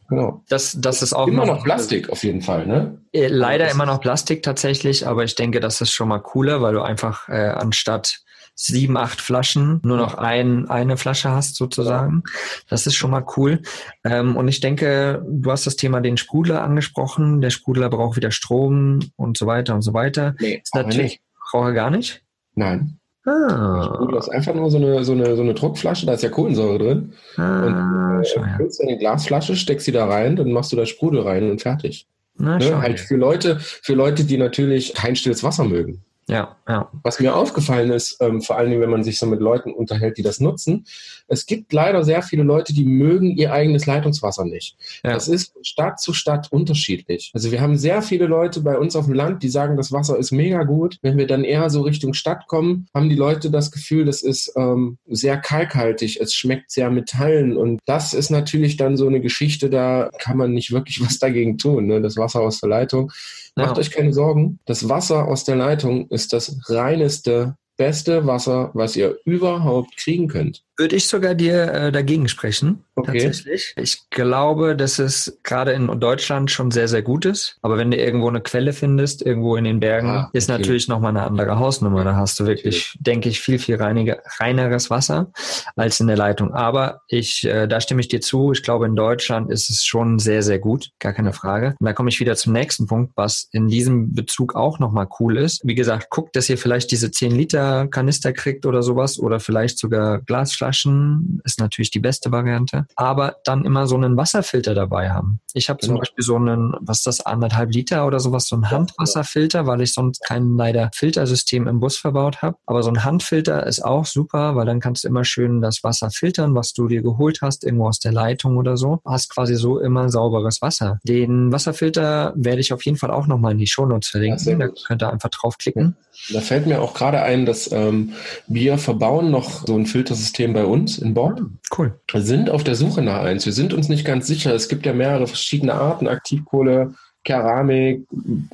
[0.08, 0.42] Genau.
[0.48, 2.98] Das, das ist auch immer noch, noch Plastik auf jeden Fall, ne?
[3.12, 6.74] Äh, leider immer noch Plastik tatsächlich, aber ich denke, das ist schon mal cooler, weil
[6.74, 8.20] du einfach äh, anstatt
[8.56, 12.24] sieben, acht Flaschen nur noch ein, eine Flasche hast sozusagen.
[12.68, 13.60] Das ist schon mal cool.
[14.02, 17.42] Ähm, und ich denke, du hast das Thema den Sprudler angesprochen.
[17.42, 20.34] Der Sprudler braucht wieder Strom und so weiter und so weiter.
[20.40, 22.22] Nee, ist natürlich, braucht er gar nicht?
[22.54, 22.98] Nein.
[23.26, 23.82] Ah.
[23.84, 26.78] Sprudler ist einfach nur so eine, so, eine, so eine Druckflasche, da ist ja Kohlensäure
[26.78, 27.12] drin.
[27.36, 31.20] Ah, und äh, füllst eine Glasflasche, steckst sie da rein, dann machst du da Sprudel
[31.20, 32.06] rein und fertig.
[32.38, 32.80] Na, ne?
[32.80, 36.05] Halt für Leute, für Leute, die natürlich kein stilles Wasser mögen.
[36.28, 36.90] Ja, ja.
[37.04, 40.18] Was mir aufgefallen ist, ähm, vor allen Dingen, wenn man sich so mit Leuten unterhält,
[40.18, 40.84] die das nutzen,
[41.28, 44.76] es gibt leider sehr viele Leute, die mögen ihr eigenes Leitungswasser nicht.
[45.04, 45.12] Ja.
[45.12, 47.30] Das ist Stadt zu Stadt unterschiedlich.
[47.32, 50.18] Also wir haben sehr viele Leute bei uns auf dem Land, die sagen, das Wasser
[50.18, 50.98] ist mega gut.
[51.00, 54.52] Wenn wir dann eher so Richtung Stadt kommen, haben die Leute das Gefühl, das ist
[54.56, 59.70] ähm, sehr kalkhaltig, es schmeckt sehr Metallen und das ist natürlich dann so eine Geschichte,
[59.70, 61.86] da kann man nicht wirklich was dagegen tun.
[61.86, 62.00] Ne?
[62.00, 63.12] Das Wasser aus der Leitung
[63.56, 63.80] Macht ja.
[63.80, 64.60] euch keine Sorgen.
[64.66, 70.65] Das Wasser aus der Leitung ist das reineste, beste Wasser, was ihr überhaupt kriegen könnt.
[70.78, 73.24] Würde ich sogar dir äh, dagegen sprechen, okay.
[73.24, 73.72] tatsächlich.
[73.76, 77.56] Ich glaube, dass es gerade in Deutschland schon sehr, sehr gut ist.
[77.62, 80.58] Aber wenn du irgendwo eine Quelle findest, irgendwo in den Bergen, ah, ist okay.
[80.58, 82.04] natürlich nochmal eine andere Hausnummer.
[82.04, 82.98] Da hast du wirklich, okay.
[83.00, 85.32] denke ich, viel, viel reiniger, reineres Wasser
[85.76, 86.52] als in der Leitung.
[86.52, 88.52] Aber ich, äh, da stimme ich dir zu.
[88.52, 90.90] Ich glaube, in Deutschland ist es schon sehr, sehr gut.
[90.98, 91.74] Gar keine Frage.
[91.80, 95.38] Und da komme ich wieder zum nächsten Punkt, was in diesem Bezug auch nochmal cool
[95.38, 95.62] ist.
[95.64, 99.78] Wie gesagt, guckt, dass ihr vielleicht diese 10 Liter Kanister kriegt oder sowas oder vielleicht
[99.78, 105.10] sogar Glasschlag Flaschen ist natürlich die beste Variante, aber dann immer so einen Wasserfilter dabei
[105.10, 105.38] haben.
[105.54, 106.00] Ich habe zum genau.
[106.00, 109.94] Beispiel so einen, was ist das, anderthalb Liter oder sowas, so einen Handwasserfilter, weil ich
[109.94, 112.56] sonst kein leider Filtersystem im Bus verbaut habe.
[112.66, 116.10] Aber so ein Handfilter ist auch super, weil dann kannst du immer schön das Wasser
[116.10, 119.00] filtern, was du dir geholt hast, irgendwo aus der Leitung oder so.
[119.04, 120.98] Hast quasi so immer sauberes Wasser.
[121.04, 124.58] Den Wasserfilter werde ich auf jeden Fall auch nochmal in die Shownotes verlinken.
[124.58, 125.96] Da könnt ihr einfach draufklicken.
[126.32, 128.14] Da fällt mir auch gerade ein, dass ähm,
[128.48, 131.42] wir verbauen noch so ein Filtersystem bei uns in Bord.
[131.76, 131.92] Cool.
[132.10, 133.44] Wir sind auf der Suche nach eins.
[133.44, 134.54] Wir sind uns nicht ganz sicher.
[134.54, 138.06] Es gibt ja mehrere verschiedene Arten, Aktivkohle, Keramik,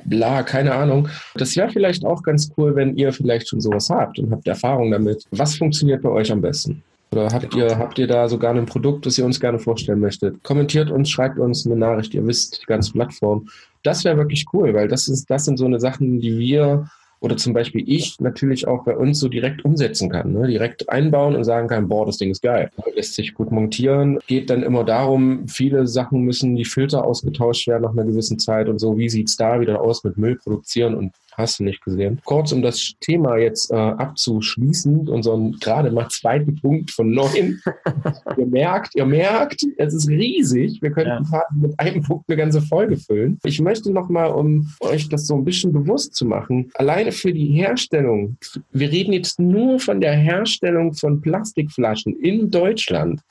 [0.03, 1.07] bla, keine Ahnung.
[1.35, 4.91] Das wäre vielleicht auch ganz cool, wenn ihr vielleicht schon sowas habt und habt Erfahrung
[4.91, 5.23] damit.
[5.31, 6.83] Was funktioniert bei euch am besten?
[7.13, 10.43] Oder habt ihr, habt ihr da sogar ein Produkt, das ihr uns gerne vorstellen möchtet?
[10.43, 12.13] Kommentiert uns, schreibt uns eine Nachricht.
[12.13, 13.47] Ihr wisst die ganze Plattform.
[13.83, 16.85] Das wäre wirklich cool, weil das ist, das sind so eine Sachen, die wir
[17.23, 20.45] oder zum Beispiel ich natürlich auch bei uns so direkt umsetzen kann, ne?
[20.45, 22.69] direkt einbauen und sagen kann, boah, das Ding ist geil.
[22.95, 24.19] Lässt sich gut montieren.
[24.27, 28.67] Geht dann immer darum, viele Sachen müssen die Filter ausgetauscht werden nach einer gewissen Zeit
[28.67, 28.97] und so.
[28.97, 32.21] Wie sieht's da wieder aus mit Müll produzieren und Hast du nicht gesehen.
[32.25, 37.61] Kurz, um das Thema jetzt äh, abzuschließen, unseren gerade mal zweiten Punkt von neun.
[38.37, 40.81] ihr merkt, ihr merkt, es ist riesig.
[40.81, 41.43] Wir könnten ja.
[41.55, 43.39] mit einem Punkt eine ganze Folge füllen.
[43.43, 47.47] Ich möchte nochmal, um euch das so ein bisschen bewusst zu machen, alleine für die
[47.47, 48.37] Herstellung,
[48.71, 53.21] wir reden jetzt nur von der Herstellung von Plastikflaschen in Deutschland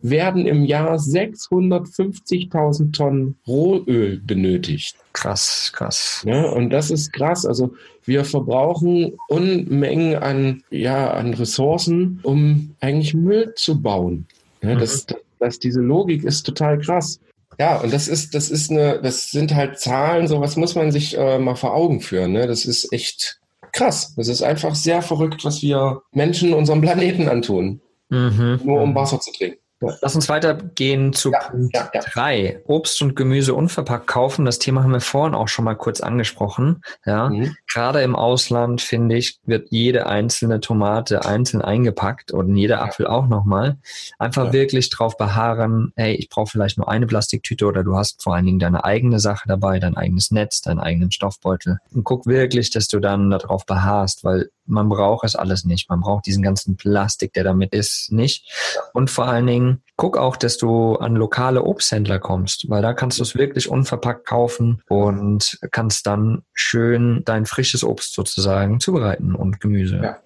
[0.00, 4.96] werden im Jahr 650.000 Tonnen Rohöl benötigt.
[5.12, 6.22] Krass, krass.
[6.26, 7.44] Ja, und das ist krass.
[7.44, 14.26] Also wir verbrauchen Unmengen an, ja, an Ressourcen, um eigentlich Müll zu bauen.
[14.62, 14.78] Ja, mhm.
[14.78, 15.06] das,
[15.38, 17.20] das, diese Logik ist total krass.
[17.58, 21.18] Ja, und das ist, das ist eine, das sind halt Zahlen, sowas muss man sich
[21.18, 22.32] äh, mal vor Augen führen.
[22.32, 22.46] Ne?
[22.46, 23.40] Das ist echt
[23.72, 24.14] krass.
[24.16, 27.80] Das ist einfach sehr verrückt, was wir Menschen unserem Planeten antun.
[28.10, 28.60] Mhm.
[28.64, 29.58] Nur um Wasser zu trinken.
[29.80, 32.36] Lass uns weitergehen zu ja, Punkt 3.
[32.36, 32.58] Ja, ja.
[32.66, 34.44] Obst und Gemüse unverpackt kaufen.
[34.44, 36.82] Das Thema haben wir vorhin auch schon mal kurz angesprochen.
[37.06, 37.56] Ja, mhm.
[37.72, 43.28] gerade im Ausland finde ich, wird jede einzelne Tomate einzeln eingepackt und jeder Apfel auch
[43.28, 43.76] nochmal.
[44.18, 45.92] Einfach wirklich drauf beharren.
[45.94, 49.20] Hey, ich brauche vielleicht nur eine Plastiktüte oder du hast vor allen Dingen deine eigene
[49.20, 51.78] Sache dabei, dein eigenes Netz, deinen eigenen Stoffbeutel.
[51.94, 55.88] Und guck wirklich, dass du dann darauf beharrst, weil man braucht es alles nicht.
[55.88, 58.50] Man braucht diesen ganzen Plastik, der damit ist, nicht.
[58.92, 63.18] Und vor allen Dingen, guck auch, dass du an lokale Obsthändler kommst, weil da kannst
[63.18, 69.60] du es wirklich unverpackt kaufen und kannst dann schön dein frisches Obst sozusagen zubereiten und
[69.60, 70.00] Gemüse.
[70.02, 70.18] Ja.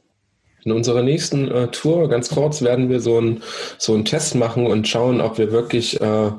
[0.64, 3.42] In unserer nächsten äh, Tour, ganz kurz, werden wir so einen
[3.78, 6.30] so einen Test machen und schauen, ob wir wirklich äh,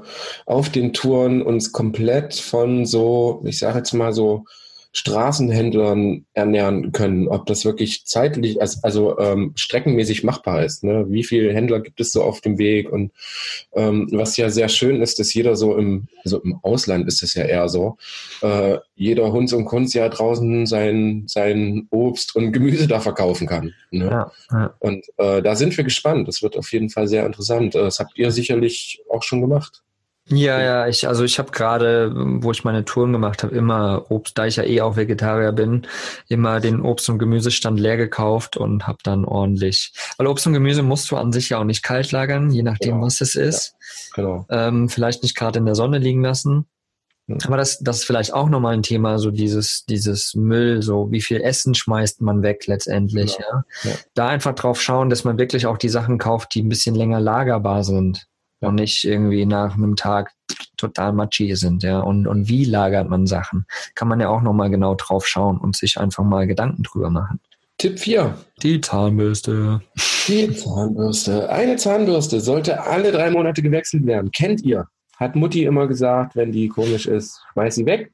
[0.46, 4.46] auf den Touren uns komplett von so, ich sage jetzt mal so
[4.96, 10.84] Straßenhändlern ernähren können, ob das wirklich zeitlich, also, also ähm, streckenmäßig machbar ist.
[10.84, 11.06] Ne?
[11.10, 12.92] Wie viele Händler gibt es so auf dem Weg?
[12.92, 13.12] Und
[13.74, 17.34] ähm, was ja sehr schön ist, dass jeder so im, also im Ausland ist es
[17.34, 17.98] ja eher so,
[18.42, 23.74] äh, jeder Hund und Kunst ja draußen sein, sein Obst und Gemüse da verkaufen kann.
[23.90, 24.06] Ne?
[24.06, 24.76] Ja, ja.
[24.80, 26.28] Und äh, da sind wir gespannt.
[26.28, 27.74] Das wird auf jeden Fall sehr interessant.
[27.74, 29.83] Das habt ihr sicherlich auch schon gemacht.
[30.30, 34.38] Ja, ja, ich, also ich habe gerade, wo ich meine Touren gemacht habe, immer Obst,
[34.38, 35.86] da ich ja eh auch Vegetarier bin,
[36.30, 40.82] immer den Obst- und Gemüsestand leer gekauft und habe dann ordentlich, weil Obst und Gemüse
[40.82, 43.06] musst du an sich ja auch nicht kalt lagern, je nachdem, genau.
[43.06, 43.76] was es ist.
[44.16, 44.46] Ja, genau.
[44.50, 46.68] Ähm, vielleicht nicht gerade in der Sonne liegen lassen.
[47.46, 51.22] Aber das, das ist vielleicht auch nochmal ein Thema, so dieses, dieses Müll, so wie
[51.22, 53.64] viel Essen schmeißt man weg letztendlich, genau.
[53.84, 53.92] ja?
[53.92, 53.96] ja.
[54.14, 57.22] Da einfach drauf schauen, dass man wirklich auch die Sachen kauft, die ein bisschen länger
[57.22, 58.28] lagerbar sind.
[58.64, 60.32] Und nicht irgendwie nach einem Tag
[60.78, 62.00] total matschig sind, ja.
[62.00, 63.66] Und, und wie lagert man Sachen?
[63.96, 67.40] Kann man ja auch nochmal genau drauf schauen und sich einfach mal Gedanken drüber machen.
[67.78, 68.38] Tipp 4.
[68.62, 69.82] Die Zahnbürste.
[70.28, 71.50] Die Zahnbürste.
[71.50, 74.32] Eine Zahnbürste sollte alle drei Monate gewechselt werden.
[74.32, 74.88] Kennt ihr?
[75.18, 78.12] Hat Mutti immer gesagt, wenn die komisch ist, schmeiß sie weg.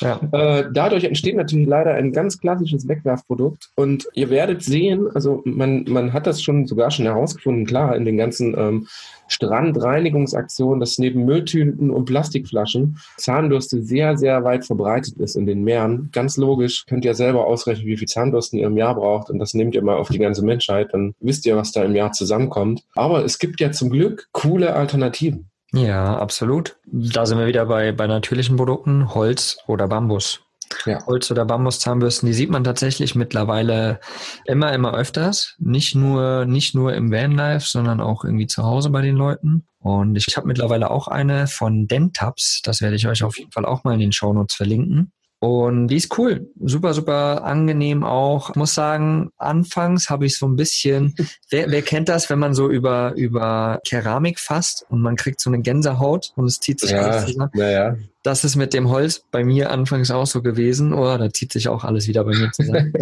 [0.00, 0.20] ja.
[0.32, 3.70] äh, dadurch entsteht natürlich leider ein ganz klassisches Wegwerfprodukt.
[3.76, 8.04] Und ihr werdet sehen, also man, man hat das schon sogar schon herausgefunden, klar, in
[8.04, 8.86] den ganzen ähm,
[9.28, 16.10] Strandreinigungsaktionen, dass neben Mülltüten und Plastikflaschen Zahnbürste sehr, sehr weit verbreitet ist in den Meeren.
[16.12, 19.54] Ganz logisch, könnt ihr selber ausrechnen, wie viel Zahnbürsten ihr im Jahr braucht und das
[19.54, 22.84] nehmt ihr mal auf die ganze Menschheit, dann wisst ihr, was da im Jahr zusammenkommt.
[22.94, 25.51] Aber es gibt ja zum Glück coole Alternativen.
[25.72, 26.76] Ja, absolut.
[26.84, 30.40] Da sind wir wieder bei, bei natürlichen Produkten, Holz oder Bambus.
[30.86, 31.04] Ja.
[31.06, 34.00] Holz- oder Bambus-Zahnbürsten, die sieht man tatsächlich mittlerweile
[34.44, 35.54] immer, immer öfters.
[35.58, 39.66] Nicht nur, nicht nur im Vanlife, sondern auch irgendwie zu Hause bei den Leuten.
[39.78, 42.60] Und ich habe mittlerweile auch eine von Dentabs.
[42.62, 45.12] Das werde ich euch auf jeden Fall auch mal in den Shownotes verlinken.
[45.42, 46.52] Und die ist cool.
[46.60, 48.50] Super, super angenehm auch.
[48.50, 51.16] Ich muss sagen, anfangs habe ich so ein bisschen,
[51.50, 55.50] wer, wer kennt das, wenn man so über, über Keramik fasst und man kriegt so
[55.50, 57.50] eine Gänsehaut und es zieht sich ja, alles zusammen.
[57.54, 57.96] Ja, ja.
[58.22, 60.92] Das ist mit dem Holz bei mir anfangs auch so gewesen.
[60.92, 62.92] Oh, da zieht sich auch alles wieder bei mir zusammen.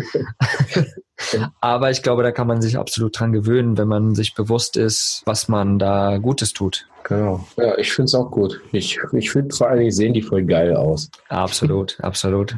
[1.61, 5.21] Aber ich glaube, da kann man sich absolut dran gewöhnen, wenn man sich bewusst ist,
[5.27, 6.87] was man da Gutes tut.
[7.11, 7.45] Genau.
[7.57, 8.61] Ja, ich finde es auch gut.
[8.71, 11.11] Ich, ich finde vor allen Dingen sehen die voll geil aus.
[11.29, 12.57] Absolut, absolut.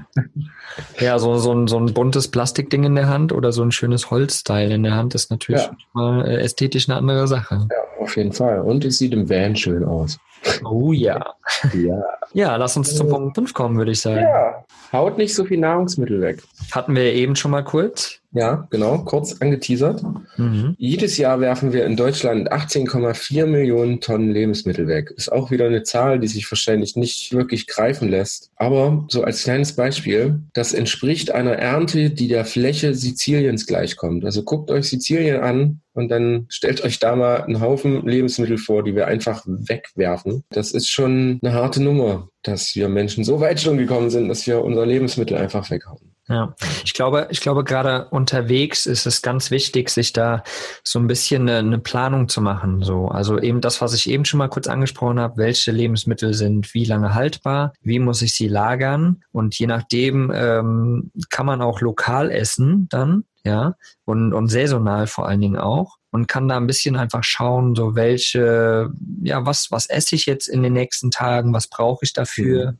[1.00, 4.10] Ja, so, so, ein, so ein buntes Plastikding in der Hand oder so ein schönes
[4.10, 5.76] Holzteil in der Hand ist natürlich ja.
[5.94, 7.66] mal äh, ästhetisch eine andere Sache.
[7.70, 8.60] Ja, auf jeden Fall.
[8.60, 10.18] Und es sieht im Van schön aus.
[10.66, 11.34] Oh ja.
[11.72, 12.02] ja.
[12.34, 14.20] Ja, lass uns zum Punkt 5 kommen, würde ich sagen.
[14.20, 16.42] Ja, haut nicht so viel Nahrungsmittel weg.
[16.72, 18.21] Hatten wir eben schon mal kurz.
[18.34, 20.02] Ja, genau, kurz angeteasert.
[20.38, 20.74] Mhm.
[20.78, 25.12] Jedes Jahr werfen wir in Deutschland 18,4 Millionen Tonnen Lebensmittel weg.
[25.16, 28.50] Ist auch wieder eine Zahl, die sich wahrscheinlich nicht wirklich greifen lässt.
[28.56, 34.24] Aber so als kleines Beispiel, das entspricht einer Ernte, die der Fläche Siziliens gleichkommt.
[34.24, 38.82] Also guckt euch Sizilien an und dann stellt euch da mal einen Haufen Lebensmittel vor,
[38.82, 40.44] die wir einfach wegwerfen.
[40.48, 44.46] Das ist schon eine harte Nummer, dass wir Menschen so weit schon gekommen sind, dass
[44.46, 46.12] wir unser Lebensmittel einfach weghauen.
[46.28, 50.44] Ja, ich glaube, ich glaube, gerade unterwegs ist es ganz wichtig, sich da
[50.85, 52.83] so ein bisschen eine, eine, Planung zu machen.
[52.83, 56.74] So, also eben das, was ich eben schon mal kurz angesprochen habe, welche Lebensmittel sind
[56.74, 61.81] wie lange haltbar, wie muss ich sie lagern und je nachdem ähm, kann man auch
[61.81, 63.74] lokal essen dann, ja,
[64.05, 67.96] und, und saisonal vor allen Dingen auch und kann da ein bisschen einfach schauen, so
[67.96, 68.90] welche,
[69.22, 72.79] ja, was, was esse ich jetzt in den nächsten Tagen, was brauche ich dafür mhm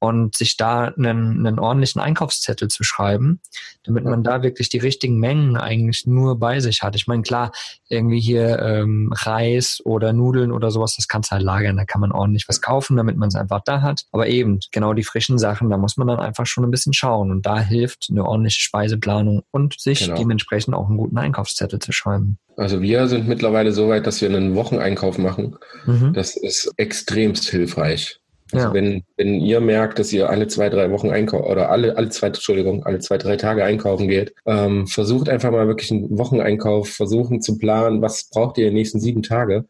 [0.00, 3.40] und sich da einen, einen ordentlichen Einkaufszettel zu schreiben,
[3.84, 6.96] damit man da wirklich die richtigen Mengen eigentlich nur bei sich hat.
[6.96, 7.52] Ich meine, klar,
[7.88, 12.00] irgendwie hier ähm, Reis oder Nudeln oder sowas, das kannst du halt lagern, da kann
[12.00, 14.06] man ordentlich was kaufen, damit man es einfach da hat.
[14.10, 17.30] Aber eben, genau die frischen Sachen, da muss man dann einfach schon ein bisschen schauen
[17.30, 20.16] und da hilft eine ordentliche Speiseplanung und sich genau.
[20.16, 22.38] dementsprechend auch einen guten Einkaufszettel zu schreiben.
[22.60, 25.56] Also wir sind mittlerweile so weit, dass wir einen Wocheneinkauf machen.
[25.86, 26.12] Mhm.
[26.12, 28.20] Das ist extremst hilfreich.
[28.52, 28.74] Also ja.
[28.74, 32.26] wenn, wenn ihr merkt, dass ihr alle zwei, drei Wochen einkauft oder alle, alle zwei,
[32.26, 37.40] Entschuldigung, alle zwei, drei Tage einkaufen geht, ähm, versucht einfach mal wirklich einen Wocheneinkauf, versuchen
[37.40, 39.64] zu planen, was braucht ihr in den nächsten sieben Tage.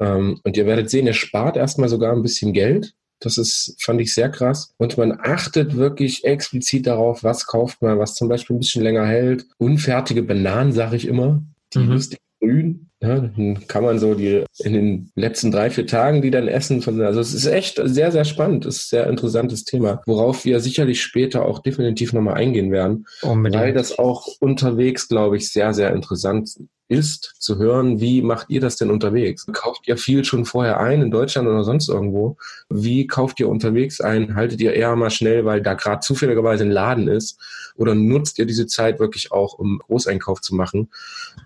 [0.00, 2.94] Ähm, und ihr werdet sehen, ihr spart erstmal sogar ein bisschen Geld.
[3.20, 4.74] Das ist, fand ich sehr krass.
[4.78, 9.06] Und man achtet wirklich explizit darauf, was kauft man, was zum Beispiel ein bisschen länger
[9.06, 9.46] hält.
[9.58, 11.40] Unfertige Bananen, sage ich immer,
[11.80, 11.92] die mhm.
[11.92, 16.30] lustig grün ja, dann kann man so die in den letzten drei, vier Tagen die
[16.30, 16.80] dann essen.
[16.80, 18.64] Von, also es ist echt sehr, sehr spannend.
[18.64, 23.06] Es ist ein sehr interessantes Thema, worauf wir sicherlich später auch definitiv nochmal eingehen werden.
[23.20, 23.62] Unbedingt.
[23.62, 26.58] Weil das auch unterwegs, glaube ich, sehr, sehr interessant
[26.88, 29.46] ist, zu hören, wie macht ihr das denn unterwegs?
[29.52, 32.36] Kauft ihr viel schon vorher ein in Deutschland oder sonst irgendwo?
[32.68, 34.36] Wie kauft ihr unterwegs ein?
[34.36, 37.38] Haltet ihr eher mal schnell, weil da gerade zufälligerweise ein Laden ist?
[37.76, 40.88] Oder nutzt ihr diese Zeit wirklich auch, um Großeinkauf zu machen?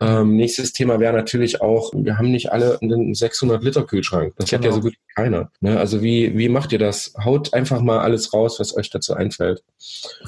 [0.00, 4.34] Ähm, nächstes Thema wäre natürlich auch, wir haben nicht alle einen 600 Liter Kühlschrank.
[4.36, 4.58] Das genau.
[4.58, 5.50] hat ja so gut wie keiner.
[5.60, 5.78] Ne?
[5.78, 7.14] Also wie, wie macht ihr das?
[7.24, 9.62] Haut einfach mal alles raus, was euch dazu einfällt.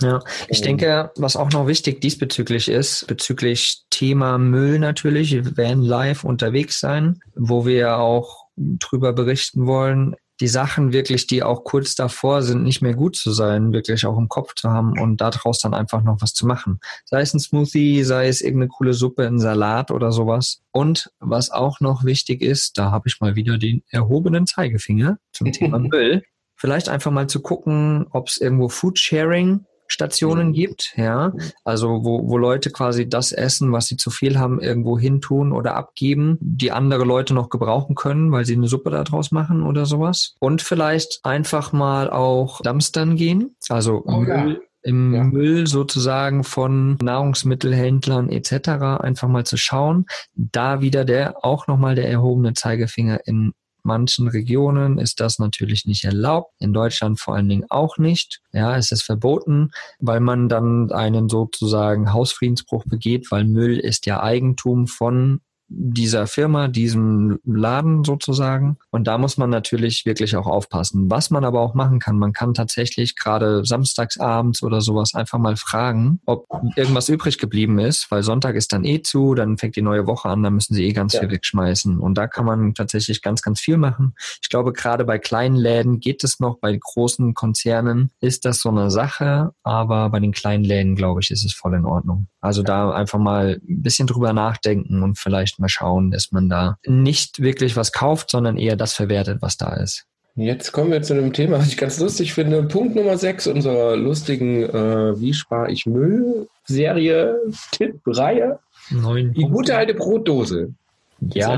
[0.01, 5.57] Ja, ich ähm, denke, was auch noch wichtig diesbezüglich ist, bezüglich Thema Müll natürlich, wir
[5.57, 11.63] werden live unterwegs sein, wo wir auch drüber berichten wollen, die Sachen wirklich, die auch
[11.63, 15.21] kurz davor sind, nicht mehr gut zu sein, wirklich auch im Kopf zu haben und
[15.21, 16.81] daraus dann einfach noch was zu machen.
[17.05, 20.61] Sei es ein Smoothie, sei es irgendeine coole Suppe, ein Salat oder sowas.
[20.73, 25.53] Und was auch noch wichtig ist, da habe ich mal wieder den erhobenen Zeigefinger zum
[25.53, 26.25] Thema Müll.
[26.57, 30.53] Vielleicht einfach mal zu gucken, ob es irgendwo Food Sharing Stationen mhm.
[30.53, 31.33] gibt, ja,
[31.65, 35.77] also wo, wo Leute quasi das Essen, was sie zu viel haben, irgendwo hintun oder
[35.77, 40.35] abgeben, die andere Leute noch gebrauchen können, weil sie eine Suppe daraus machen oder sowas.
[40.41, 45.23] Und vielleicht einfach mal auch Dumpstern gehen, also oh, Müll, ja im ja.
[45.23, 48.69] Müll sozusagen von Nahrungsmittelhändlern etc.
[48.99, 50.07] einfach mal zu schauen.
[50.35, 53.53] Da wieder der auch nochmal der erhobene Zeigefinger in
[53.85, 58.41] manchen Regionen ist das natürlich nicht erlaubt, in Deutschland vor allen Dingen auch nicht.
[58.53, 64.23] Ja, es ist verboten, weil man dann einen sozusagen Hausfriedensbruch begeht, weil Müll ist ja
[64.23, 65.41] Eigentum von
[65.75, 68.77] dieser Firma, diesem Laden sozusagen.
[68.91, 71.11] Und da muss man natürlich wirklich auch aufpassen.
[71.11, 75.57] Was man aber auch machen kann, man kann tatsächlich gerade samstagsabends oder sowas einfach mal
[75.57, 76.47] fragen, ob
[76.77, 80.29] irgendwas übrig geblieben ist, weil Sonntag ist dann eh zu, dann fängt die neue Woche
[80.29, 81.21] an, dann müssen sie eh ganz ja.
[81.21, 81.99] viel wegschmeißen.
[81.99, 84.15] Und da kann man tatsächlich ganz, ganz viel machen.
[84.43, 88.69] Ich glaube, gerade bei kleinen Läden geht es noch, bei großen Konzernen ist das so
[88.69, 92.27] eine Sache, aber bei den kleinen Läden, glaube ich, ist es voll in Ordnung.
[92.41, 96.77] Also da einfach mal ein bisschen drüber nachdenken und vielleicht mal schauen, dass man da
[96.87, 100.05] nicht wirklich was kauft, sondern eher das verwertet, was da ist.
[100.35, 102.63] Jetzt kommen wir zu einem Thema, was ich ganz lustig finde.
[102.63, 107.39] Punkt Nummer 6 unserer lustigen äh, Wie spare ich Müll Serie,
[107.73, 108.59] Tipp-Reihe.
[108.91, 110.73] Die gute alte Brotdose.
[111.21, 111.57] Ja.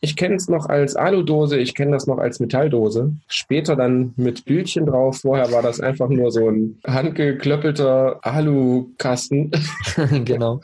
[0.00, 3.14] Ich kenne es noch als Aludose, ich kenne das noch als Metalldose.
[3.26, 5.20] Später dann mit Bildchen drauf.
[5.22, 9.50] Vorher war das einfach nur so ein handgeklöppelter Alukasten.
[10.24, 10.60] genau.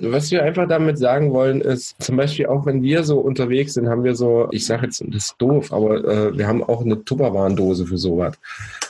[0.00, 3.88] Was wir einfach damit sagen wollen, ist zum Beispiel auch, wenn wir so unterwegs sind,
[3.88, 7.04] haben wir so, ich sage jetzt, das ist doof, aber äh, wir haben auch eine
[7.04, 8.38] Tupperwarendose für sowas.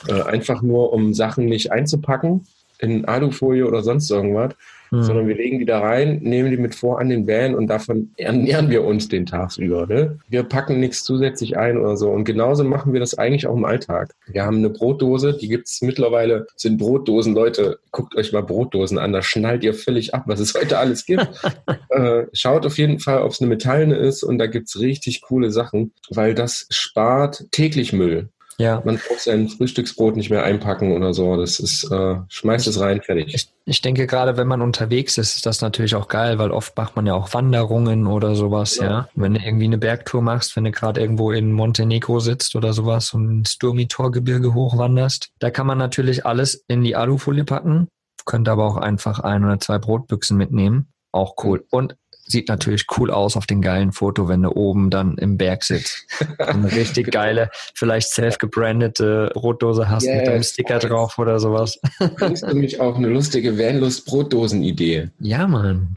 [0.07, 2.45] Äh, einfach nur, um Sachen nicht einzupacken
[2.79, 4.53] in Alufolie oder sonst irgendwas,
[4.91, 5.03] mhm.
[5.03, 8.11] sondern wir legen die da rein, nehmen die mit vor an den Van und davon
[8.17, 9.87] ernähren wir uns den tagsüber.
[9.87, 10.19] Ne?
[10.29, 12.09] Wir packen nichts zusätzlich ein oder so.
[12.09, 14.13] Und genauso machen wir das eigentlich auch im Alltag.
[14.27, 17.33] Wir haben eine Brotdose, die gibt es mittlerweile, sind Brotdosen.
[17.33, 21.05] Leute, guckt euch mal Brotdosen an, da schnallt ihr völlig ab, was es heute alles
[21.05, 21.27] gibt.
[21.89, 25.21] äh, schaut auf jeden Fall, ob es eine metallene ist und da gibt es richtig
[25.21, 28.29] coole Sachen, weil das spart täglich Müll.
[28.57, 28.81] Ja.
[28.85, 31.35] Man braucht sein Frühstücksbrot nicht mehr einpacken oder so.
[31.37, 33.33] Das ist, äh, schmeißt es rein, fertig.
[33.33, 36.75] Ich, ich, denke, gerade wenn man unterwegs ist, ist das natürlich auch geil, weil oft
[36.77, 38.83] macht man ja auch Wanderungen oder sowas, ja.
[38.83, 39.09] ja?
[39.15, 43.13] Wenn du irgendwie eine Bergtour machst, wenn du gerade irgendwo in Montenegro sitzt oder sowas
[43.13, 47.87] und ins Sturmitor-Gebirge hochwanderst, da kann man natürlich alles in die Alufolie packen,
[48.25, 50.93] könnte aber auch einfach ein oder zwei Brotbüchsen mitnehmen.
[51.11, 51.65] Auch cool.
[51.71, 51.95] Und
[52.31, 56.05] sieht natürlich cool aus auf den geilen Foto, wenn du oben dann im Berg sitzt.
[56.37, 57.23] Eine richtig genau.
[57.23, 60.15] geile, vielleicht self-gebrandete Brotdose hast yes.
[60.17, 61.79] mit einem Sticker drauf oder sowas.
[62.17, 65.09] Bringst du mich auch eine lustige Vanlust-Brotdosen-Idee?
[65.19, 65.93] Ja, Mann.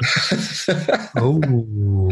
[1.21, 2.11] oh.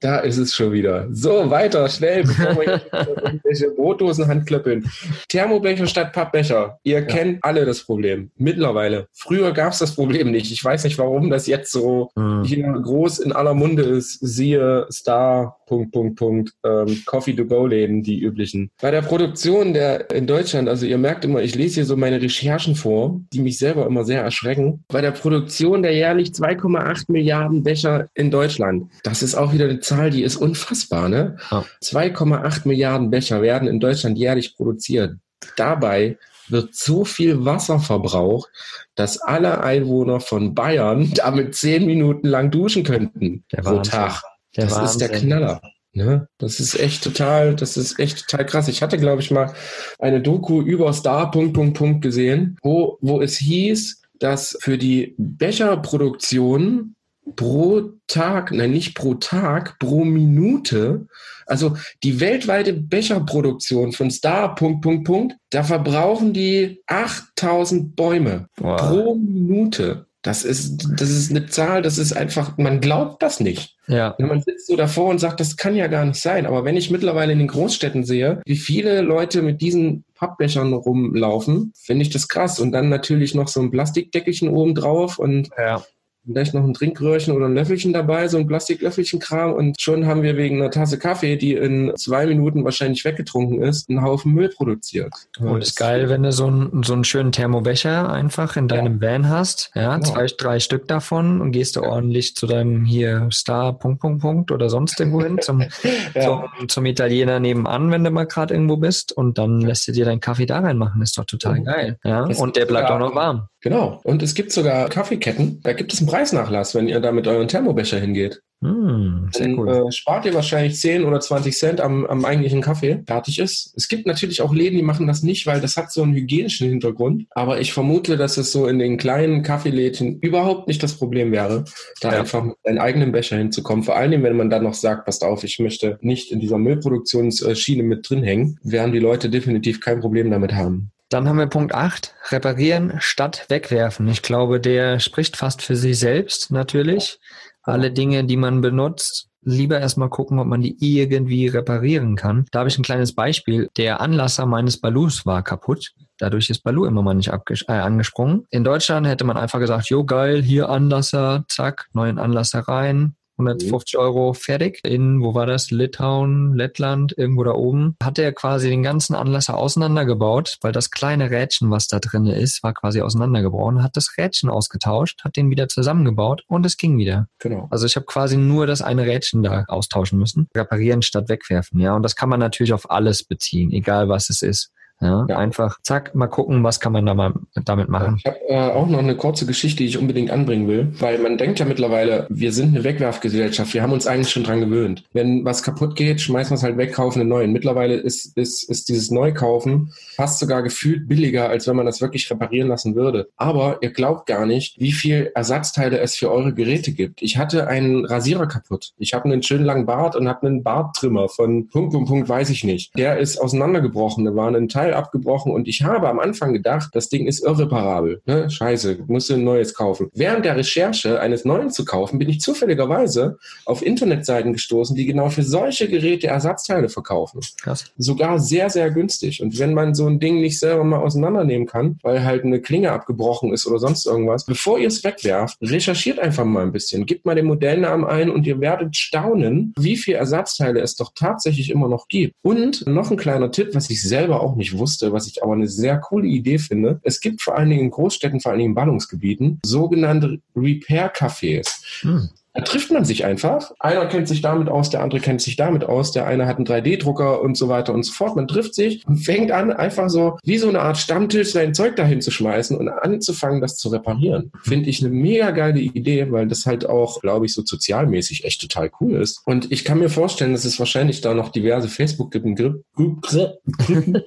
[0.00, 1.08] Da ist es schon wieder.
[1.10, 2.80] So, weiter, schnell, bevor wir
[3.24, 4.90] irgendwelche Brotdosen handklöppeln.
[5.28, 6.78] Thermobecher statt Pappbecher.
[6.82, 7.04] Ihr ja.
[7.04, 8.30] kennt alle das Problem.
[8.36, 9.08] Mittlerweile.
[9.12, 10.50] Früher gab es das Problem nicht.
[10.52, 12.44] Ich weiß nicht, warum das jetzt so mhm.
[12.44, 18.70] hier groß in aller Munde ist, siehe Star, Punkt, Punkt, Punkt, ähm, Coffee-to-go-Läden, die üblichen.
[18.80, 22.20] Bei der Produktion der in Deutschland, also ihr merkt immer, ich lese hier so meine
[22.20, 24.84] Recherchen vor, die mich selber immer sehr erschrecken.
[24.88, 28.90] Bei der Produktion der jährlich 2,8 Milliarden Becher in Deutschland.
[29.02, 31.36] Das ist auch wieder eine Zahl, die ist unfassbar, ne?
[31.50, 31.64] Ja.
[31.82, 35.16] 2,8 Milliarden Becher werden in Deutschland jährlich produziert.
[35.56, 36.16] Dabei
[36.50, 38.50] wird so viel Wasser verbraucht,
[38.94, 43.92] dass alle Einwohner von Bayern damit zehn Minuten lang duschen könnten der pro Wahnsinn.
[43.92, 44.22] Tag.
[44.56, 44.90] Der das Wahnsinn.
[44.90, 45.60] ist der Knaller.
[45.92, 46.28] Ne?
[46.38, 48.68] Das ist echt total, das ist echt total krass.
[48.68, 49.54] Ich hatte, glaube ich, mal
[49.98, 55.14] eine Doku über Star Punkt, Punkt, Punkt gesehen, wo, wo es hieß, dass für die
[55.18, 56.94] Becherproduktion
[57.36, 61.06] pro Tag, nein, nicht pro Tag, pro Minute.
[61.46, 68.80] Also die weltweite Becherproduktion von Star, Punkt, Punkt, Punkt, da verbrauchen die 8000 Bäume wow.
[68.80, 70.06] pro Minute.
[70.22, 73.76] Das ist, das ist eine Zahl, das ist einfach, man glaubt das nicht.
[73.86, 74.14] Ja.
[74.18, 76.44] Man sitzt so davor und sagt, das kann ja gar nicht sein.
[76.44, 81.72] Aber wenn ich mittlerweile in den Großstädten sehe, wie viele Leute mit diesen Pappbechern rumlaufen,
[81.76, 82.58] finde ich das krass.
[82.58, 85.82] Und dann natürlich noch so ein Plastikdeckelchen oben drauf und ja
[86.24, 90.36] vielleicht noch ein Trinkröhrchen oder ein Löffelchen dabei, so ein Plastiklöffelchen-Kram und schon haben wir
[90.36, 95.12] wegen einer Tasse Kaffee, die in zwei Minuten wahrscheinlich weggetrunken ist, einen Haufen Müll produziert.
[95.38, 99.12] Und ist geil, wenn du so einen, so einen schönen Thermobecher einfach in deinem ja.
[99.12, 100.10] Van hast, ja, genau.
[100.10, 101.88] zwei, drei Stück davon und gehst du ja.
[101.88, 105.60] ordentlich zu deinem hier Star Punkt, Punkt, Punkt oder sonst irgendwo hin zum,
[106.14, 106.22] ja.
[106.22, 110.04] zum, zum, Italiener nebenan, wenn du mal gerade irgendwo bist und dann lässt du dir
[110.04, 113.48] deinen Kaffee da reinmachen, ist doch total geil, ja, und der bleibt auch noch warm.
[113.60, 114.00] Genau.
[114.04, 117.48] Und es gibt sogar Kaffeeketten, da gibt es einen Preisnachlass, wenn ihr da mit euren
[117.48, 118.40] Thermobecher hingeht.
[118.60, 119.68] Hm, sehr Dann, cool.
[119.68, 123.02] äh, spart ihr wahrscheinlich 10 oder 20 Cent am, am eigentlichen Kaffee.
[123.06, 123.72] Fertig ist.
[123.76, 126.68] Es gibt natürlich auch Läden, die machen das nicht, weil das hat so einen hygienischen
[126.68, 127.26] Hintergrund.
[127.30, 131.64] Aber ich vermute, dass es so in den kleinen Kaffeelädchen überhaupt nicht das Problem wäre,
[132.00, 132.18] da ja.
[132.20, 133.84] einfach mit einem eigenen Becher hinzukommen.
[133.84, 137.84] Vor allem, wenn man dann noch sagt, passt auf, ich möchte nicht in dieser Müllproduktionsschiene
[137.84, 140.90] mit drin hängen, werden die Leute definitiv kein Problem damit haben.
[141.10, 144.06] Dann haben wir Punkt 8, reparieren statt wegwerfen.
[144.08, 147.18] Ich glaube, der spricht fast für sich selbst natürlich.
[147.62, 152.44] Alle Dinge, die man benutzt, lieber erstmal gucken, ob man die irgendwie reparieren kann.
[152.50, 153.68] Da habe ich ein kleines Beispiel.
[153.76, 155.92] Der Anlasser meines Balus war kaputt.
[156.18, 158.46] Dadurch ist Balu immer mal nicht äh, angesprungen.
[158.50, 163.94] In Deutschland hätte man einfach gesagt, jo geil, hier Anlasser, zack, neuen Anlasser rein, 150
[163.94, 164.00] mhm.
[164.00, 164.80] Euro fertig.
[164.84, 165.70] In, wo war das?
[165.70, 167.96] Litauen, Lettland, irgendwo da oben.
[168.02, 172.62] Hat er quasi den ganzen Anlasser auseinandergebaut, weil das kleine Rädchen, was da drin ist,
[172.62, 177.28] war quasi auseinandergebrochen, hat das Rädchen ausgetauscht, hat den wieder zusammengebaut und es ging wieder.
[177.38, 177.68] Genau.
[177.70, 180.48] Also ich habe quasi nur das eine Rädchen da austauschen müssen.
[180.54, 181.94] Reparieren statt wegwerfen, ja.
[181.94, 184.72] Und das kann man natürlich auf alles beziehen, egal was es ist.
[185.00, 187.32] Ja, ja, Einfach, zack, mal gucken, was kann man da mal
[187.64, 188.16] damit machen.
[188.18, 191.38] Ich habe äh, auch noch eine kurze Geschichte, die ich unbedingt anbringen will, weil man
[191.38, 195.04] denkt ja mittlerweile, wir sind eine Wegwerfgesellschaft, wir haben uns eigentlich schon dran gewöhnt.
[195.12, 197.52] Wenn was kaputt geht, schmeißen wir es halt weg, kaufen einen neuen.
[197.52, 202.28] Mittlerweile ist, ist, ist dieses Neukaufen fast sogar gefühlt billiger, als wenn man das wirklich
[202.28, 203.28] reparieren lassen würde.
[203.36, 207.22] Aber ihr glaubt gar nicht, wie viel Ersatzteile es für eure Geräte gibt.
[207.22, 208.92] Ich hatte einen Rasierer kaputt.
[208.98, 212.50] Ich habe einen schönen langen Bart und habe einen Barttrimmer von Punkt, Punkt, Punkt, weiß
[212.50, 212.96] ich nicht.
[212.96, 214.24] Der ist auseinandergebrochen.
[214.24, 217.44] Da war ein Teil Teil abgebrochen und ich habe am Anfang gedacht, das Ding ist
[217.44, 218.22] irreparabel.
[218.26, 218.50] Ne?
[218.50, 220.08] Scheiße, musst du ein neues kaufen.
[220.14, 225.28] Während der Recherche eines neuen zu kaufen, bin ich zufälligerweise auf Internetseiten gestoßen, die genau
[225.30, 227.40] für solche Geräte Ersatzteile verkaufen.
[227.60, 227.92] Krass.
[227.96, 229.42] Sogar sehr, sehr günstig.
[229.42, 232.92] Und wenn man so ein Ding nicht selber mal auseinandernehmen kann, weil halt eine Klinge
[232.92, 237.26] abgebrochen ist oder sonst irgendwas, bevor ihr es wegwerft, recherchiert einfach mal ein bisschen, gebt
[237.26, 241.88] mal den Modellnamen ein und ihr werdet staunen, wie viele Ersatzteile es doch tatsächlich immer
[241.88, 242.34] noch gibt.
[242.42, 245.68] Und noch ein kleiner Tipp, was ich selber auch nicht wusste, was ich aber eine
[245.68, 247.00] sehr coole Idee finde.
[247.02, 252.02] Es gibt vor allen Dingen in Großstädten, vor allen Dingen in Ballungsgebieten, sogenannte Repair-Cafés.
[252.02, 252.28] Hm.
[252.58, 253.70] Da trifft man sich einfach.
[253.78, 256.66] Einer kennt sich damit aus, der andere kennt sich damit aus, der eine hat einen
[256.66, 258.34] 3D-Drucker und so weiter und so fort.
[258.34, 261.94] Man trifft sich und fängt an, einfach so wie so eine Art Stammtisch sein Zeug
[261.94, 264.50] dahin zu schmeißen und anzufangen, das zu reparieren.
[264.64, 268.60] Finde ich eine mega geile Idee, weil das halt auch, glaube ich, so sozialmäßig echt
[268.60, 269.40] total cool ist.
[269.44, 272.82] Und ich kann mir vorstellen, dass es wahrscheinlich da noch diverse Facebook-Gruppen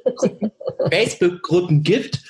[0.89, 2.21] Facebook-Gruppen gibt,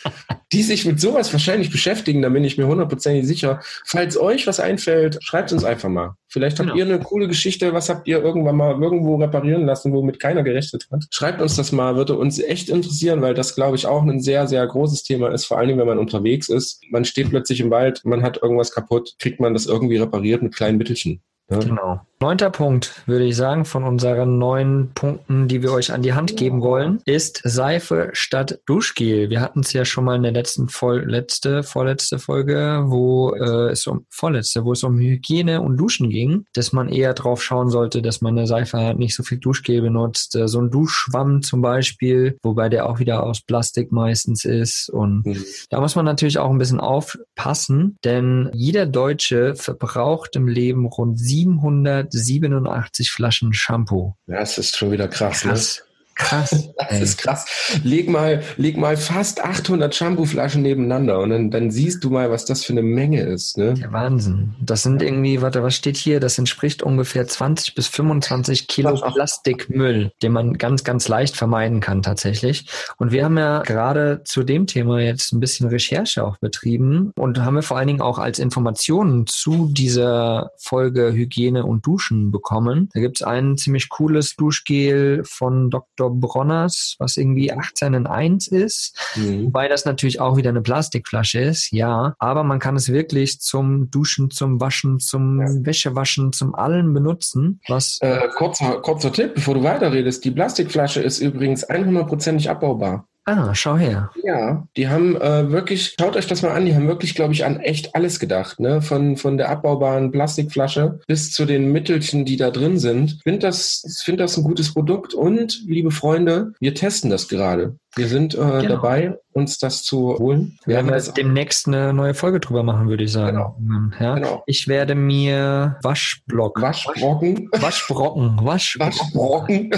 [0.54, 2.22] die sich mit sowas wahrscheinlich beschäftigen.
[2.22, 3.62] Da bin ich mir hundertprozentig sicher.
[3.86, 6.16] Falls euch was einfällt, schreibt uns einfach mal.
[6.28, 6.78] Vielleicht habt genau.
[6.78, 10.88] ihr eine coole Geschichte, was habt ihr irgendwann mal irgendwo reparieren lassen, womit keiner gerechnet
[10.92, 11.06] hat.
[11.12, 14.48] Schreibt uns das mal, würde uns echt interessieren, weil das, glaube ich, auch ein sehr,
[14.48, 16.82] sehr großes Thema ist, vor allem wenn man unterwegs ist.
[16.90, 20.56] Man steht plötzlich im Wald, man hat irgendwas kaputt, kriegt man das irgendwie repariert mit
[20.56, 21.22] kleinen Mittelchen.
[21.50, 21.60] Ja?
[21.60, 22.02] Genau.
[22.22, 26.38] Neunter Punkt, würde ich sagen, von unseren neun Punkten, die wir euch an die Hand
[26.38, 29.32] geben wollen, ist Seife statt Duschgel.
[29.32, 33.72] Wir hatten es ja schon mal in der letzten, Vol letzte, vorletzte Folge, wo äh,
[33.72, 37.72] es um, vorletzte, wo es um Hygiene und Duschen ging, dass man eher drauf schauen
[37.72, 40.36] sollte, dass man eine Seife hat, nicht so viel Duschgel benutzt.
[40.36, 44.92] Äh, so ein Duschschwamm zum Beispiel, wobei der auch wieder aus Plastik meistens ist.
[44.92, 45.44] Und mhm.
[45.72, 51.18] da muss man natürlich auch ein bisschen aufpassen, denn jeder Deutsche verbraucht im Leben rund
[51.18, 54.16] 700 187 Flaschen Shampoo.
[54.28, 55.46] Ja, das ist schon wieder krass.
[55.46, 55.52] Ne?
[55.52, 55.84] Krass.
[56.16, 56.70] Krass.
[56.82, 57.04] Das ey.
[57.04, 57.46] ist krass.
[57.84, 62.46] Leg mal, leg mal fast 800 Shampooflaschen nebeneinander und dann, dann siehst du mal, was
[62.46, 63.58] das für eine Menge ist.
[63.58, 63.76] Ne?
[63.76, 64.56] Der Wahnsinn.
[64.60, 66.20] Das sind irgendwie, warte, was steht hier?
[66.20, 72.02] Das entspricht ungefähr 20 bis 25 Kilo Plastikmüll, den man ganz, ganz leicht vermeiden kann
[72.02, 72.66] tatsächlich.
[72.98, 77.40] Und wir haben ja gerade zu dem Thema jetzt ein bisschen Recherche auch betrieben und
[77.40, 82.90] haben wir vor allen Dingen auch als Informationen zu dieser Folge Hygiene und Duschen bekommen.
[82.94, 86.01] Da gibt es ein ziemlich cooles Duschgel von Dr.
[86.10, 89.46] Bronners, was irgendwie 18 in 1 ist, mhm.
[89.46, 93.90] wobei das natürlich auch wieder eine Plastikflasche ist, ja, aber man kann es wirklich zum
[93.92, 95.48] Duschen, zum Waschen, zum ja.
[95.66, 97.60] Wäschewaschen, zum allen benutzen.
[97.68, 103.08] Was äh, kurzer, kurzer Tipp, bevor du weiterredest, die Plastikflasche ist übrigens 100%ig abbaubar.
[103.26, 104.10] Ah, schau her.
[104.24, 107.46] Ja, die haben äh, wirklich, schaut euch das mal an, die haben wirklich, glaube ich,
[107.46, 108.82] an echt alles gedacht, ne?
[108.82, 113.18] Von, von der abbaubaren Plastikflasche bis zu den Mittelchen, die da drin sind.
[113.18, 117.76] Ich finde das, find das ein gutes Produkt und, liebe Freunde, wir testen das gerade.
[117.96, 118.62] Wir sind äh, genau.
[118.68, 120.58] dabei, uns das zu holen.
[120.66, 123.38] Wir werden wir demnächst eine neue Folge drüber machen, würde ich sagen.
[123.38, 123.94] Genau.
[124.00, 124.16] Ja?
[124.16, 124.44] genau.
[124.46, 126.62] Ich werde mir Waschblock.
[126.62, 127.50] Waschbrocken.
[127.52, 128.40] Waschbrocken.
[128.44, 129.72] Wasch Waschbrocken.